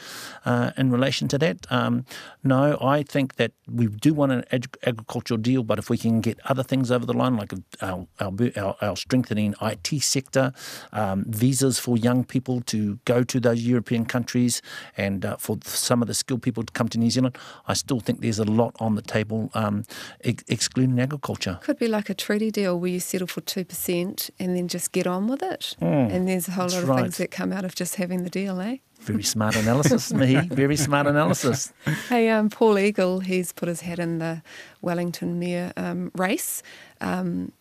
uh, 0.44 0.72
in 0.76 0.90
relation 0.90 1.28
to 1.28 1.38
that. 1.38 1.70
Um, 1.70 2.04
no, 2.42 2.78
I 2.80 3.02
think 3.02 3.36
that 3.36 3.52
we 3.70 3.86
do 3.86 4.14
want 4.14 4.32
an 4.32 4.44
ag- 4.52 4.78
agricultural 4.86 5.38
deal, 5.38 5.62
but 5.62 5.78
if 5.78 5.90
we 5.90 5.98
can 5.98 6.20
get 6.20 6.38
other 6.44 6.62
things 6.62 6.90
over 6.90 7.06
the 7.06 7.14
line, 7.14 7.36
like 7.36 7.52
our 7.80 8.06
our, 8.20 8.32
our, 8.56 8.76
our 8.80 8.96
strengthening 8.96 9.54
IT 9.60 10.02
sector, 10.02 10.52
um, 10.92 11.24
visas 11.28 11.78
for 11.78 11.96
young 11.96 12.24
people 12.24 12.60
to 12.62 12.98
go 13.04 13.22
to 13.22 13.40
those 13.40 13.62
European 13.62 14.04
countries, 14.04 14.62
and 14.96 15.24
uh, 15.24 15.36
for 15.36 15.58
some 15.64 16.02
of 16.02 16.08
the 16.08 16.14
skilled 16.14 16.42
people 16.42 16.62
to 16.62 16.72
come 16.72 16.88
to 16.88 16.98
New 16.98 17.10
Zealand, 17.10 17.36
I 17.66 17.74
still 17.74 18.00
think 18.00 18.20
there's 18.20 18.38
a 18.38 18.44
lot 18.44 18.74
on 18.78 18.94
the 18.94 19.02
table, 19.02 19.45
um, 19.54 19.84
ex- 20.22 20.44
excluding 20.48 20.98
agriculture. 20.98 21.58
Could 21.62 21.78
be 21.78 21.88
like 21.88 22.10
a 22.10 22.14
treaty 22.14 22.50
deal 22.50 22.78
where 22.78 22.90
you 22.90 23.00
settle 23.00 23.26
for 23.26 23.40
two 23.40 23.64
percent 23.64 24.30
and 24.38 24.56
then 24.56 24.68
just 24.68 24.92
get 24.92 25.06
on 25.06 25.26
with 25.28 25.42
it. 25.42 25.76
and 25.80 26.28
there's 26.28 26.48
a 26.48 26.52
whole 26.52 26.68
lot 26.68 26.82
of 26.82 26.88
right. 26.88 27.02
things 27.02 27.18
that 27.18 27.30
come 27.30 27.52
out 27.52 27.64
of 27.64 27.74
just 27.74 27.96
having 27.96 28.22
the 28.22 28.30
deal, 28.30 28.60
eh? 28.60 28.78
Very 29.00 29.22
smart 29.22 29.56
analysis, 29.56 30.12
Mihi. 30.14 30.48
Very 30.48 30.76
smart 30.76 31.06
analysis. 31.06 31.72
Hey, 32.08 32.30
um, 32.30 32.50
Paul 32.50 32.78
Eagle, 32.78 33.20
he's 33.20 33.52
put 33.52 33.68
his 33.68 33.82
hat 33.82 33.98
in 33.98 34.18
the 34.18 34.42
Wellington 34.80 35.38
Mayor 35.38 35.72
um, 35.76 36.10
race. 36.14 36.62
Um, 37.00 37.52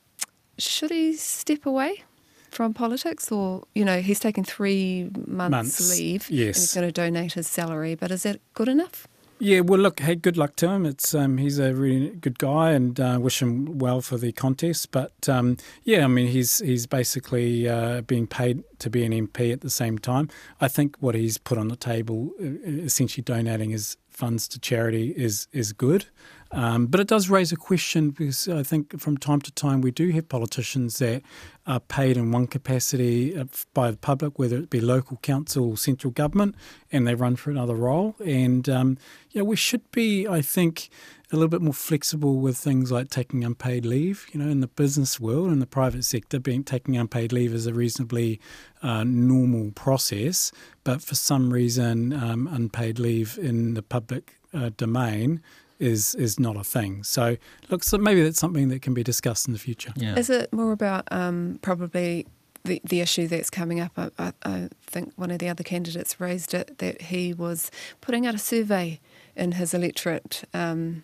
should 0.57 0.91
he 0.91 1.13
step 1.13 1.65
away 1.65 2.03
from 2.49 2.73
politics, 2.73 3.31
or 3.31 3.63
you 3.75 3.83
know, 3.83 4.01
he's 4.01 4.19
taken 4.19 4.43
three 4.43 5.11
months, 5.27 5.51
Months, 5.51 5.97
leave, 5.99 6.29
and 6.29 6.39
yes. 6.39 6.55
he's 6.55 6.73
going 6.73 6.87
to 6.87 6.91
donate 6.91 7.33
his 7.33 7.47
salary. 7.47 7.95
But 7.95 8.11
is 8.11 8.23
that 8.23 8.39
good 8.53 8.69
enough? 8.69 9.07
Yeah, 9.37 9.59
well, 9.59 9.79
look, 9.79 9.99
hey, 9.99 10.15
good 10.15 10.37
luck 10.37 10.55
to 10.57 10.69
him. 10.69 10.85
It's 10.85 11.13
um, 11.13 11.37
he's 11.37 11.59
a 11.59 11.73
really 11.73 12.11
good 12.11 12.39
guy, 12.39 12.71
and 12.71 12.97
uh, 12.97 13.17
wish 13.21 13.41
him 13.41 13.77
well 13.79 13.99
for 13.99 14.17
the 14.17 14.31
contest. 14.31 14.91
But 14.91 15.27
um, 15.27 15.57
yeah, 15.83 16.05
I 16.05 16.07
mean, 16.07 16.27
he's 16.27 16.59
he's 16.59 16.87
basically 16.87 17.67
uh, 17.67 18.01
being 18.01 18.27
paid 18.27 18.63
to 18.79 18.89
be 18.89 19.03
an 19.03 19.11
MP 19.11 19.51
at 19.51 19.59
the 19.59 19.69
same 19.69 19.97
time. 19.97 20.29
I 20.61 20.69
think 20.69 20.95
what 21.01 21.15
he's 21.15 21.37
put 21.37 21.57
on 21.57 21.67
the 21.67 21.75
table, 21.75 22.31
uh, 22.41 22.45
essentially 22.65 23.23
donating 23.23 23.71
his 23.71 23.97
funds 24.09 24.47
to 24.47 24.59
charity, 24.59 25.13
is 25.17 25.49
is 25.51 25.73
good. 25.73 26.05
Um, 26.51 26.87
but 26.87 26.99
it 26.99 27.07
does 27.07 27.29
raise 27.29 27.51
a 27.51 27.57
question 27.57 28.11
because 28.11 28.47
I 28.47 28.63
think 28.63 28.99
from 28.99 29.17
time 29.17 29.41
to 29.41 29.51
time 29.51 29.81
we 29.81 29.91
do 29.91 30.11
have 30.11 30.29
politicians 30.29 30.99
that 30.99 31.23
are 31.65 31.79
paid 31.79 32.17
in 32.17 32.31
one 32.31 32.47
capacity 32.47 33.37
uh, 33.37 33.45
by 33.73 33.91
the 33.91 33.97
public, 33.97 34.37
whether 34.37 34.57
it 34.57 34.69
be 34.69 34.79
local 34.79 35.17
council 35.17 35.71
or 35.71 35.77
central 35.77 36.11
government, 36.11 36.55
and 36.91 37.07
they 37.07 37.15
run 37.15 37.35
for 37.35 37.49
another 37.49 37.75
role. 37.75 38.15
And 38.23 38.69
um, 38.69 38.97
you 39.31 39.41
know, 39.41 39.45
we 39.45 39.55
should 39.55 39.89
be, 39.91 40.27
I 40.27 40.41
think, 40.41 40.89
a 41.31 41.35
little 41.35 41.49
bit 41.49 41.61
more 41.61 41.73
flexible 41.73 42.37
with 42.37 42.57
things 42.57 42.91
like 42.91 43.09
taking 43.09 43.43
unpaid 43.43 43.85
leave. 43.85 44.27
You 44.31 44.39
know, 44.39 44.49
in 44.49 44.61
the 44.61 44.67
business 44.67 45.19
world, 45.19 45.51
in 45.51 45.59
the 45.59 45.65
private 45.65 46.05
sector, 46.05 46.39
being 46.39 46.63
taking 46.63 46.95
unpaid 46.95 47.33
leave 47.33 47.53
is 47.53 47.65
a 47.65 47.73
reasonably 47.73 48.39
uh, 48.83 49.03
normal 49.03 49.71
process. 49.71 50.51
But 50.83 51.01
for 51.01 51.15
some 51.15 51.51
reason, 51.51 52.13
um, 52.13 52.47
unpaid 52.47 52.99
leave 52.99 53.39
in 53.41 53.73
the 53.73 53.81
public 53.81 54.37
uh, 54.53 54.69
domain 54.77 55.41
is 55.79 56.15
is 56.15 56.39
not 56.39 56.55
a 56.55 56.63
thing. 56.63 57.03
So, 57.03 57.37
look, 57.69 57.83
so 57.83 57.97
maybe 57.97 58.23
that's 58.23 58.39
something 58.39 58.69
that 58.69 58.81
can 58.81 58.93
be 58.93 59.03
discussed 59.03 59.47
in 59.47 59.53
the 59.53 59.59
future. 59.59 59.93
Yeah. 59.95 60.17
Is 60.17 60.29
it 60.29 60.51
more 60.53 60.71
about 60.71 61.07
um, 61.11 61.59
probably 61.61 62.25
the, 62.65 62.81
the 62.83 63.01
issue 63.01 63.27
that's 63.27 63.49
coming 63.49 63.79
up. 63.79 63.91
I, 63.97 64.09
I, 64.17 64.33
I 64.43 64.69
think 64.85 65.13
one 65.15 65.31
of 65.31 65.39
the 65.39 65.47
other 65.49 65.63
candidates 65.63 66.19
raised 66.19 66.53
it 66.53 66.79
that 66.79 67.03
he 67.03 67.33
was 67.33 67.71
putting 68.01 68.25
out 68.25 68.35
a 68.35 68.39
survey 68.39 68.99
in 69.35 69.53
his 69.53 69.73
electorate. 69.73 70.43
Um, 70.53 71.03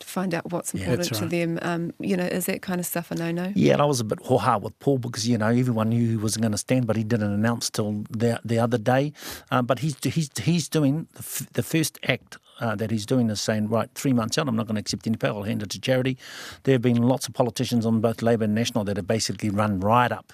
to 0.00 0.06
find 0.06 0.34
out 0.34 0.50
what's 0.50 0.74
Yeah, 0.74 0.92
important 0.92 1.14
to 1.16 1.26
them. 1.26 1.58
Um, 1.60 1.92
you 2.00 2.16
know, 2.16 2.24
is 2.24 2.46
that 2.46 2.62
kind 2.62 2.80
of 2.80 2.86
stuff 2.86 3.10
a 3.10 3.14
no 3.14 3.30
no? 3.30 3.52
Yeah, 3.54 3.74
and 3.74 3.82
I 3.82 3.84
was 3.84 4.00
a 4.00 4.04
bit 4.04 4.18
ho-ha 4.24 4.56
with 4.56 4.78
Paul 4.80 4.96
because 4.96 5.28
you 5.28 5.36
know 5.36 5.48
everyone 5.48 5.90
knew 5.90 6.08
he 6.08 6.16
wasn't 6.16 6.42
going 6.42 6.52
to 6.52 6.58
stand, 6.58 6.86
but 6.86 6.96
he 6.96 7.04
didn't 7.04 7.30
announce 7.32 7.68
till 7.68 8.04
the 8.10 8.40
the 8.42 8.58
other 8.58 8.78
day. 8.78 9.12
Um, 9.50 9.66
but 9.66 9.80
he's 9.80 9.96
he's 10.02 10.30
he's 10.38 10.70
doing 10.70 11.06
the, 11.12 11.18
f- 11.18 11.46
the 11.52 11.62
first 11.62 11.98
act. 12.08 12.38
Uh, 12.60 12.74
that 12.76 12.90
he's 12.90 13.06
doing 13.06 13.30
is 13.30 13.40
saying, 13.40 13.68
right, 13.68 13.88
three 13.94 14.12
months 14.12 14.36
out, 14.36 14.46
I'm 14.46 14.54
not 14.54 14.66
going 14.66 14.74
to 14.74 14.80
accept 14.80 15.06
any 15.06 15.16
pay. 15.16 15.28
I'll 15.28 15.44
hand 15.44 15.62
it 15.62 15.70
to 15.70 15.80
charity. 15.80 16.18
There 16.64 16.74
have 16.74 16.82
been 16.82 17.02
lots 17.02 17.26
of 17.26 17.32
politicians 17.32 17.86
on 17.86 18.00
both 18.00 18.20
Labor 18.20 18.44
and 18.44 18.54
National 18.54 18.84
that 18.84 18.98
have 18.98 19.06
basically 19.06 19.48
run 19.48 19.80
right 19.80 20.12
up, 20.12 20.32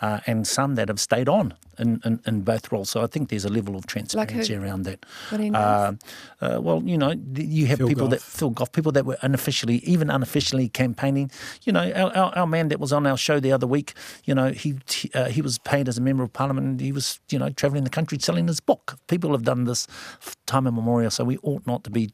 uh, 0.00 0.20
and 0.26 0.46
some 0.46 0.76
that 0.76 0.88
have 0.88 0.98
stayed 0.98 1.28
on 1.28 1.54
in, 1.78 2.00
in, 2.04 2.20
in 2.26 2.42
both 2.42 2.70
roles. 2.72 2.90
So 2.90 3.02
I 3.02 3.06
think 3.06 3.28
there's 3.28 3.44
a 3.44 3.48
level 3.48 3.76
of 3.76 3.86
transparency 3.86 4.54
around 4.54 4.82
that. 4.84 5.04
What 5.30 5.40
Uh, 5.54 5.92
uh, 6.40 6.60
well, 6.60 6.82
you 6.84 6.98
know, 6.98 7.14
you 7.34 7.66
have 7.66 7.78
Phil 7.78 7.88
people 7.88 8.08
that 8.08 8.20
Phil 8.20 8.50
Goff, 8.50 8.72
people 8.72 8.92
that 8.92 9.04
were 9.06 9.18
unofficially, 9.22 9.76
even 9.78 10.10
unofficially 10.10 10.68
campaigning. 10.68 11.30
You 11.62 11.72
know, 11.72 11.90
our, 11.92 12.16
our, 12.16 12.38
our 12.38 12.46
man 12.46 12.68
that 12.68 12.80
was 12.80 12.92
on 12.92 13.06
our 13.06 13.16
show 13.16 13.40
the 13.40 13.52
other 13.52 13.66
week, 13.66 13.94
you 14.24 14.34
know, 14.34 14.50
he 14.50 14.78
he, 14.88 15.10
uh, 15.14 15.26
he 15.26 15.42
was 15.42 15.58
paid 15.58 15.88
as 15.88 15.98
a 15.98 16.00
member 16.00 16.22
of 16.22 16.32
parliament 16.32 16.66
and 16.66 16.80
he 16.80 16.92
was, 16.92 17.20
you 17.30 17.38
know, 17.38 17.50
travelling 17.50 17.84
the 17.84 17.90
country 17.90 18.18
selling 18.20 18.46
his 18.46 18.60
book. 18.60 18.98
People 19.06 19.32
have 19.32 19.44
done 19.44 19.64
this 19.64 19.86
f- 20.20 20.36
time 20.46 20.66
immemorial, 20.66 21.10
so 21.10 21.24
we 21.24 21.38
ought 21.42 21.66
not 21.66 21.84
to 21.84 21.90
be 21.90 22.10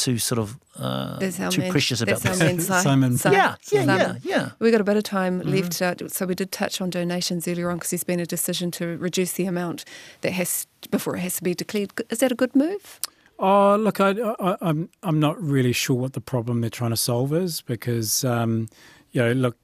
too 0.00 0.18
sort 0.18 0.38
of 0.38 0.58
uh, 0.76 1.18
too 1.18 1.60
man, 1.60 1.70
precious 1.70 2.00
about 2.00 2.20
this. 2.20 2.38
man, 2.38 2.58
Si- 2.60 2.72
Simon. 2.82 3.18
Yeah, 3.24 3.30
yeah, 3.30 3.54
Simon. 3.84 3.88
yeah, 3.96 4.14
yeah. 4.22 4.50
We 4.58 4.70
got 4.70 4.80
a 4.80 4.84
bit 4.84 4.96
of 4.96 5.02
time 5.04 5.40
left, 5.42 5.80
uh, 5.82 5.94
so 6.08 6.26
we 6.26 6.34
did 6.34 6.50
touch 6.50 6.80
on 6.80 6.90
donations 6.90 7.46
earlier 7.46 7.70
on 7.70 7.76
because 7.76 7.90
there's 7.90 8.04
been 8.04 8.20
a 8.20 8.26
decision 8.26 8.70
to 8.72 8.96
reduce 8.98 9.32
the 9.32 9.46
amount 9.46 9.84
that 10.22 10.32
has 10.32 10.66
before 10.90 11.16
it 11.16 11.20
has 11.20 11.36
to 11.36 11.42
be 11.44 11.54
declared. 11.54 11.92
Is 12.10 12.18
that 12.18 12.32
a 12.32 12.34
good 12.34 12.56
move? 12.56 12.98
Oh, 13.38 13.76
look, 13.76 14.00
I, 14.00 14.10
I, 14.38 14.56
I'm 14.60 14.88
I'm 15.02 15.18
not 15.20 15.40
really 15.42 15.72
sure 15.72 15.96
what 15.96 16.12
the 16.12 16.20
problem 16.20 16.60
they're 16.60 16.70
trying 16.70 16.90
to 16.90 16.96
solve 16.96 17.32
is 17.32 17.62
because, 17.62 18.24
um, 18.24 18.68
you 19.12 19.22
know, 19.22 19.32
look, 19.32 19.56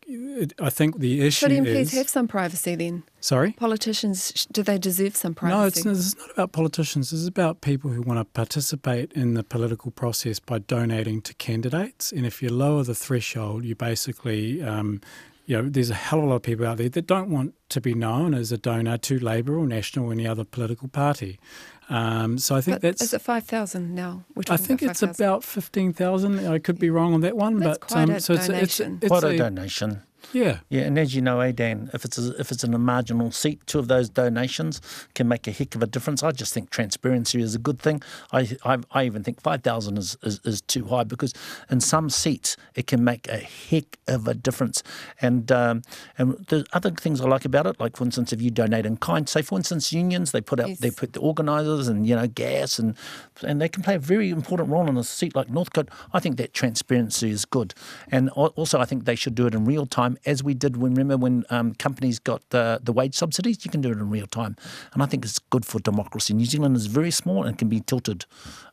I 0.60 0.70
think 0.70 0.98
the 0.98 1.20
issue 1.20 1.46
Should 1.46 1.52
MPs 1.52 1.76
is 1.76 1.92
have 1.92 2.08
some 2.08 2.26
privacy 2.26 2.74
then? 2.74 3.04
sorry. 3.20 3.52
Politicians, 3.52 4.46
do 4.52 4.62
they 4.62 4.78
deserve 4.78 5.16
some 5.16 5.34
privacy? 5.34 5.82
No, 5.84 5.90
it's, 5.92 5.98
is 5.98 6.16
not 6.16 6.30
about 6.30 6.52
politicians. 6.52 7.12
It's 7.12 7.26
about 7.26 7.60
people 7.60 7.90
who 7.90 8.02
want 8.02 8.18
to 8.20 8.24
participate 8.24 9.12
in 9.12 9.34
the 9.34 9.42
political 9.42 9.90
process 9.90 10.38
by 10.38 10.58
donating 10.58 11.22
to 11.22 11.34
candidates. 11.34 12.12
And 12.12 12.26
if 12.26 12.42
you 12.42 12.48
lower 12.48 12.82
the 12.82 12.94
threshold, 12.94 13.64
you 13.64 13.74
basically, 13.74 14.62
um, 14.62 15.00
you 15.46 15.60
know, 15.60 15.68
there's 15.68 15.90
a 15.90 15.94
hell 15.94 16.20
of 16.20 16.24
a 16.24 16.28
lot 16.28 16.36
of 16.36 16.42
people 16.42 16.66
out 16.66 16.78
there 16.78 16.88
that 16.88 17.06
don't 17.06 17.30
want 17.30 17.54
to 17.70 17.80
be 17.80 17.94
known 17.94 18.34
as 18.34 18.50
a 18.50 18.58
donor 18.58 18.98
to 18.98 19.18
Labor 19.18 19.56
or 19.56 19.66
National 19.66 20.06
or 20.06 20.12
any 20.12 20.26
other 20.26 20.44
political 20.44 20.88
party. 20.88 21.38
Um, 21.88 22.38
so 22.38 22.56
I 22.56 22.60
think 22.60 22.76
but 22.76 22.82
that's. 22.82 23.02
is 23.02 23.14
it 23.14 23.20
5,000 23.22 23.94
now? 23.94 24.24
We're 24.34 24.42
I 24.50 24.56
think 24.56 24.82
about 24.82 24.90
it's 24.92 25.00
5,000. 25.00 25.24
about 25.24 25.44
fifteen 25.44 25.92
thousand. 25.92 26.46
I 26.46 26.58
could 26.58 26.78
be 26.80 26.90
wrong 26.90 27.14
on 27.14 27.20
that 27.20 27.36
one, 27.36 27.60
That's 27.60 27.78
but 27.78 27.86
quite 27.88 28.02
um, 28.02 28.10
a 28.10 28.20
so 28.20 28.34
it's, 28.34 28.48
it's, 28.48 28.80
it's 28.80 29.06
Quite 29.08 29.22
a 29.24 29.28
a- 29.28 29.36
donation. 29.38 30.02
Yeah. 30.32 30.58
Yeah, 30.68 30.82
and 30.82 30.98
as 30.98 31.14
you 31.14 31.22
know, 31.22 31.40
Adan, 31.40 31.90
if 31.94 32.04
it's 32.04 32.18
a, 32.18 32.38
if 32.38 32.50
it's 32.52 32.64
in 32.64 32.74
a 32.74 32.78
marginal 32.78 33.30
seat, 33.30 33.60
two 33.66 33.78
of 33.78 33.88
those 33.88 34.08
donations 34.08 34.80
can 35.14 35.28
make 35.28 35.46
a 35.46 35.50
heck 35.50 35.74
of 35.74 35.82
a 35.82 35.86
difference. 35.86 36.22
I 36.22 36.32
just 36.32 36.52
think 36.52 36.70
transparency 36.70 37.40
is 37.40 37.54
a 37.54 37.58
good 37.58 37.78
thing. 37.78 38.02
I 38.32 38.56
I, 38.64 38.78
I 38.92 39.04
even 39.04 39.22
think 39.22 39.40
five 39.40 39.62
thousand 39.62 39.98
is, 39.98 40.16
is 40.22 40.40
is 40.44 40.60
too 40.60 40.86
high 40.86 41.04
because 41.04 41.32
in 41.70 41.80
some 41.80 42.10
seats 42.10 42.56
it 42.74 42.86
can 42.86 43.02
make 43.04 43.28
a 43.28 43.38
heck 43.38 43.98
of 44.08 44.28
a 44.28 44.34
difference. 44.34 44.82
And 45.20 45.50
um, 45.52 45.82
and 46.18 46.32
the 46.48 46.66
other 46.72 46.90
things 46.90 47.20
I 47.20 47.24
like 47.26 47.44
about 47.44 47.66
it, 47.66 47.80
like 47.80 47.96
for 47.96 48.04
instance, 48.04 48.32
if 48.32 48.42
you 48.42 48.50
donate 48.50 48.86
in 48.86 48.96
kind, 48.98 49.28
say 49.28 49.42
for 49.42 49.56
instance, 49.58 49.92
unions 49.92 50.32
they 50.32 50.40
put 50.40 50.60
out 50.60 50.66
Yes. 50.68 50.78
they 50.80 50.90
put 50.90 51.12
the 51.12 51.20
organisers 51.20 51.86
and 51.88 52.06
you 52.06 52.16
know 52.16 52.26
gas 52.26 52.78
and 52.78 52.96
and 53.42 53.60
they 53.60 53.68
can 53.68 53.82
play 53.82 53.94
a 53.94 53.98
very 53.98 54.30
important 54.30 54.68
role 54.68 54.88
in 54.88 54.96
a 54.96 55.04
seat 55.04 55.36
like 55.36 55.48
Northcote. 55.48 55.88
I 56.12 56.18
think 56.20 56.36
that 56.38 56.52
transparency 56.52 57.30
is 57.30 57.44
good, 57.44 57.74
and 58.10 58.30
also 58.30 58.80
I 58.80 58.84
think 58.84 59.04
they 59.04 59.14
should 59.14 59.34
do 59.34 59.46
it 59.46 59.54
in 59.54 59.64
real 59.64 59.86
time, 59.86 60.15
as 60.24 60.42
we 60.42 60.54
did 60.54 60.76
when 60.76 60.94
remember 60.94 61.16
when 61.16 61.44
um, 61.50 61.74
companies 61.74 62.18
got 62.18 62.48
the 62.50 62.80
the 62.82 62.92
wage 62.92 63.14
subsidies. 63.14 63.64
You 63.64 63.70
can 63.70 63.80
do 63.80 63.90
it 63.90 63.98
in 63.98 64.10
real 64.10 64.26
time, 64.26 64.56
and 64.92 65.02
I 65.02 65.06
think 65.06 65.24
it's 65.24 65.38
good 65.38 65.64
for 65.64 65.78
democracy. 65.80 66.34
New 66.34 66.46
Zealand 66.46 66.76
is 66.76 66.86
very 66.86 67.10
small 67.10 67.44
and 67.44 67.58
can 67.58 67.68
be 67.68 67.80
tilted 67.80 68.26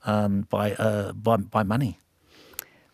um, 0.05 0.47
by 0.49 0.73
uh, 0.73 1.13
by 1.13 1.37
by 1.37 1.63
money. 1.63 1.99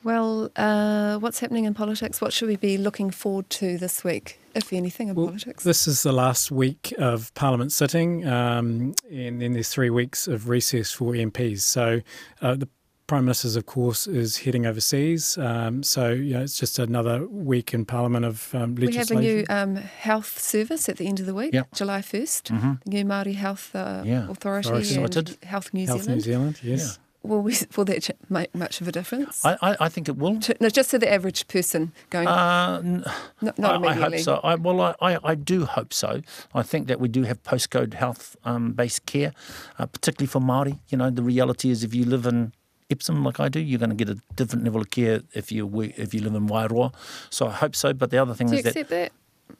Well, 0.02 0.50
uh, 0.56 1.18
what's 1.18 1.40
happening 1.40 1.66
in 1.66 1.74
politics? 1.74 2.22
What 2.22 2.32
should 2.32 2.48
we 2.48 2.56
be 2.56 2.78
looking 2.78 3.12
forward 3.12 3.50
to 3.52 3.78
this 3.78 4.02
week, 4.02 4.40
if 4.56 4.72
anything, 4.72 5.10
in 5.10 5.16
Well, 5.16 5.28
politics? 5.28 5.66
This 5.66 5.90
is 5.90 6.04
the 6.04 6.14
last 6.14 6.52
week 6.52 6.94
of 6.98 7.34
Parliament 7.34 7.74
sitting, 7.74 8.26
um, 8.26 8.94
and 9.12 9.42
then 9.42 9.52
there's 9.54 9.68
three 9.68 9.90
weeks 9.90 10.26
of 10.26 10.48
recess 10.48 10.94
for 10.94 11.12
MPs. 11.14 11.62
So 11.62 12.00
uh, 12.42 12.56
the 12.56 12.70
Prime 13.10 13.26
Minister's, 13.26 13.56
of 13.56 13.66
course, 13.66 14.06
is 14.06 14.38
heading 14.38 14.68
overseas. 14.68 15.36
Um, 15.40 15.82
so 15.82 16.12
you 16.12 16.36
know, 16.36 16.42
it's 16.44 16.60
just 16.60 16.78
another 16.78 17.26
week 17.28 17.74
in 17.74 17.84
Parliament 17.84 18.24
of 18.24 18.54
um, 18.54 18.76
we 18.76 18.94
have 18.94 19.10
a 19.10 19.16
new 19.16 19.46
um, 19.50 19.78
health 19.78 20.38
service 20.40 20.88
at 20.88 20.98
the 20.98 21.08
end 21.08 21.20
of 21.20 21.26
the 21.26 21.34
week, 21.34 21.52
Yep. 21.52 21.74
July 21.74 22.02
1st. 22.02 22.44
Mhm. 22.52 22.84
The 22.84 22.90
new 22.92 23.06
Māori 23.06 23.34
Health 23.34 23.72
uh, 23.76 24.04
Yeah. 24.06 24.30
Authority 24.30 24.70
Authority. 24.70 24.96
and 24.96 25.14
Sorted. 25.14 25.44
Health 25.44 25.74
New 25.74 25.88
Zealand. 25.88 26.06
Health 26.06 26.16
New 26.16 26.22
Zealand. 26.22 26.60
Yes. 26.62 27.00
Will, 27.24 27.42
we, 27.42 27.56
will 27.76 27.86
that 27.86 28.12
make 28.30 28.54
much 28.54 28.80
of 28.80 28.88
a 28.88 28.92
difference? 28.92 29.44
I, 29.44 29.58
I, 29.62 29.76
I 29.86 29.90
think 29.90 30.08
it 30.08 30.16
will. 30.16 30.40
To- 30.42 30.56
no, 30.62 30.70
just 30.70 30.92
to 30.92 31.00
the 31.00 31.12
average 31.12 31.48
person 31.48 31.92
going, 32.12 32.28
Uh, 32.28 32.80
n- 32.86 33.04
not, 33.42 33.58
not 33.58 33.84
I, 33.86 33.90
I 33.90 33.94
hope 33.94 34.20
so. 34.20 34.36
I, 34.44 34.54
well, 34.54 34.80
I, 34.82 34.94
I, 35.02 35.18
I 35.32 35.36
do 35.36 35.66
hope 35.66 35.94
so. 35.96 36.22
I 36.54 36.62
think 36.62 36.88
that 36.88 37.00
we 37.00 37.08
do 37.08 37.24
have 37.24 37.42
postcode 37.42 37.96
health 37.96 38.38
um, 38.46 38.74
based 38.74 39.08
care, 39.08 39.34
uh, 39.80 39.88
particularly 39.88 40.28
for 40.28 40.40
Māori. 40.40 40.78
You 40.90 41.00
know, 41.00 41.10
the 41.10 41.24
reality 41.24 41.72
is 41.72 41.84
if 41.84 41.94
you 41.96 42.06
live 42.06 42.28
in 42.28 42.54
Epsom 42.90 43.24
like 43.24 43.40
I 43.40 43.50
do, 43.50 43.60
you're 43.60 43.80
going 43.80 43.92
to 43.92 43.96
get 43.96 44.10
a 44.10 44.20
different 44.36 44.64
level 44.66 44.82
of 44.82 44.90
care 44.90 45.22
if 45.34 45.52
you 45.52 45.66
we- 45.68 45.94
if 45.96 46.14
you 46.14 46.22
live 46.22 46.34
in 46.36 46.48
Wairoa. 46.48 46.94
So 47.30 47.48
I 47.48 47.52
hope 47.52 47.76
so. 47.76 47.94
But 47.94 48.10
the 48.12 48.18
other 48.18 48.34
thing 48.34 48.48
Do 48.48 48.54
you 48.54 48.58
is 48.60 48.64
that 48.64 48.70
accept 48.72 48.90
that? 48.90 49.12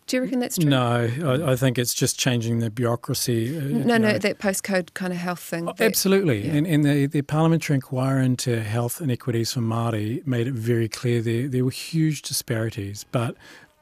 Do 0.08 0.18
you 0.18 0.24
reckon 0.24 0.40
that's 0.40 0.58
true? 0.58 0.70
No, 0.70 1.08
I, 1.24 1.52
I 1.52 1.56
think 1.56 1.78
it's 1.78 1.94
just 1.94 2.18
changing 2.18 2.60
the 2.60 2.70
bureaucracy. 2.72 3.56
uh, 3.56 3.62
No, 3.62 3.98
no, 3.98 4.12
know. 4.14 4.18
that 4.18 4.40
postcode 4.40 4.94
kind 4.96 5.14
of 5.14 5.20
health 5.20 5.40
thing. 5.40 5.68
Oh, 5.70 5.74
that- 5.78 5.86
Absolutely. 5.86 6.46
yeah. 6.48 6.54
And, 6.54 6.68
and 6.68 6.84
the, 6.86 7.06
the 7.06 7.22
parliamentary 7.22 7.76
inquiry 7.76 8.26
into 8.26 8.62
health 8.62 9.02
inequities 9.02 9.54
for 9.54 9.62
Māori 9.62 10.26
made 10.26 10.48
it 10.48 10.54
very 10.56 10.90
clear 10.90 11.22
there, 11.22 11.48
there 11.48 11.64
were 11.64 11.70
huge 11.72 12.24
disparities, 12.24 13.06
but 13.12 13.36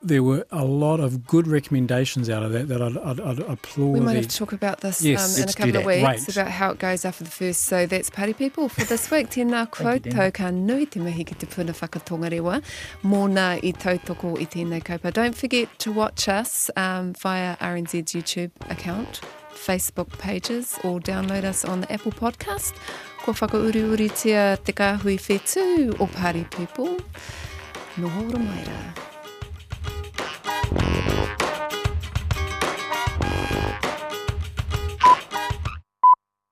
there 0.07 0.23
were 0.23 0.45
a 0.51 0.63
lot 0.65 0.99
of 0.99 1.27
good 1.27 1.47
recommendations 1.47 2.29
out 2.29 2.43
of 2.43 2.51
that 2.53 2.67
that 2.69 2.81
I'd, 2.81 2.97
I'd, 2.97 3.19
I'd 3.19 3.39
applaud. 3.39 3.93
We 3.93 3.99
might 3.99 4.13
the- 4.13 4.19
have 4.21 4.27
to 4.29 4.37
talk 4.37 4.53
about 4.53 4.81
this 4.81 5.01
Yes, 5.01 5.37
um, 5.37 5.43
in 5.43 5.49
a 5.49 5.53
couple 5.53 5.77
of 5.77 5.85
weeks 5.85 6.03
Right. 6.03 6.29
about 6.35 6.51
how 6.51 6.71
it 6.71 6.79
goes 6.79 7.05
after 7.05 7.23
the 7.23 7.29
first. 7.31 7.63
So 7.63 7.85
that's 7.85 8.09
Party 8.09 8.33
People 8.33 8.69
for 8.69 8.83
this 8.85 9.09
week. 9.11 9.29
Tēnā 9.29 9.65
Thank 9.75 10.03
koutou 10.05 10.33
ka 10.33 10.49
nui 10.51 10.85
te 10.85 10.99
mihi 10.99 11.23
ki 11.25 11.35
te 11.35 11.45
puna 11.45 11.73
whakatonga 11.73 12.29
rewa. 12.31 12.61
Mōna 13.03 13.47
i 13.63 13.73
tautoko 13.73 14.35
i 14.39 14.45
tēnei 14.45 14.81
kaupa. 14.83 15.11
Don't 15.13 15.35
forget 15.35 15.67
to 15.79 15.91
watch 15.91 16.27
us 16.27 16.69
um, 16.75 17.13
via 17.13 17.55
RNZ's 17.57 18.13
YouTube 18.13 18.51
account, 18.69 19.21
Facebook 19.53 20.17
pages, 20.19 20.77
or 20.83 20.99
download 20.99 21.43
us 21.43 21.65
on 21.65 21.81
the 21.81 21.91
Apple 21.91 22.11
Podcast. 22.13 22.73
Ko 23.25 23.33
whakauriuritia 23.33 24.63
te 24.63 24.71
kāhui 24.73 25.17
whetū 25.19 25.99
o 25.99 26.07
Party 26.07 26.45
People. 26.55 26.97
Nohora 27.97 28.37
mai 28.39 28.63
rā. 28.63 29.16
Thank 30.69 31.41
you. 31.41 31.46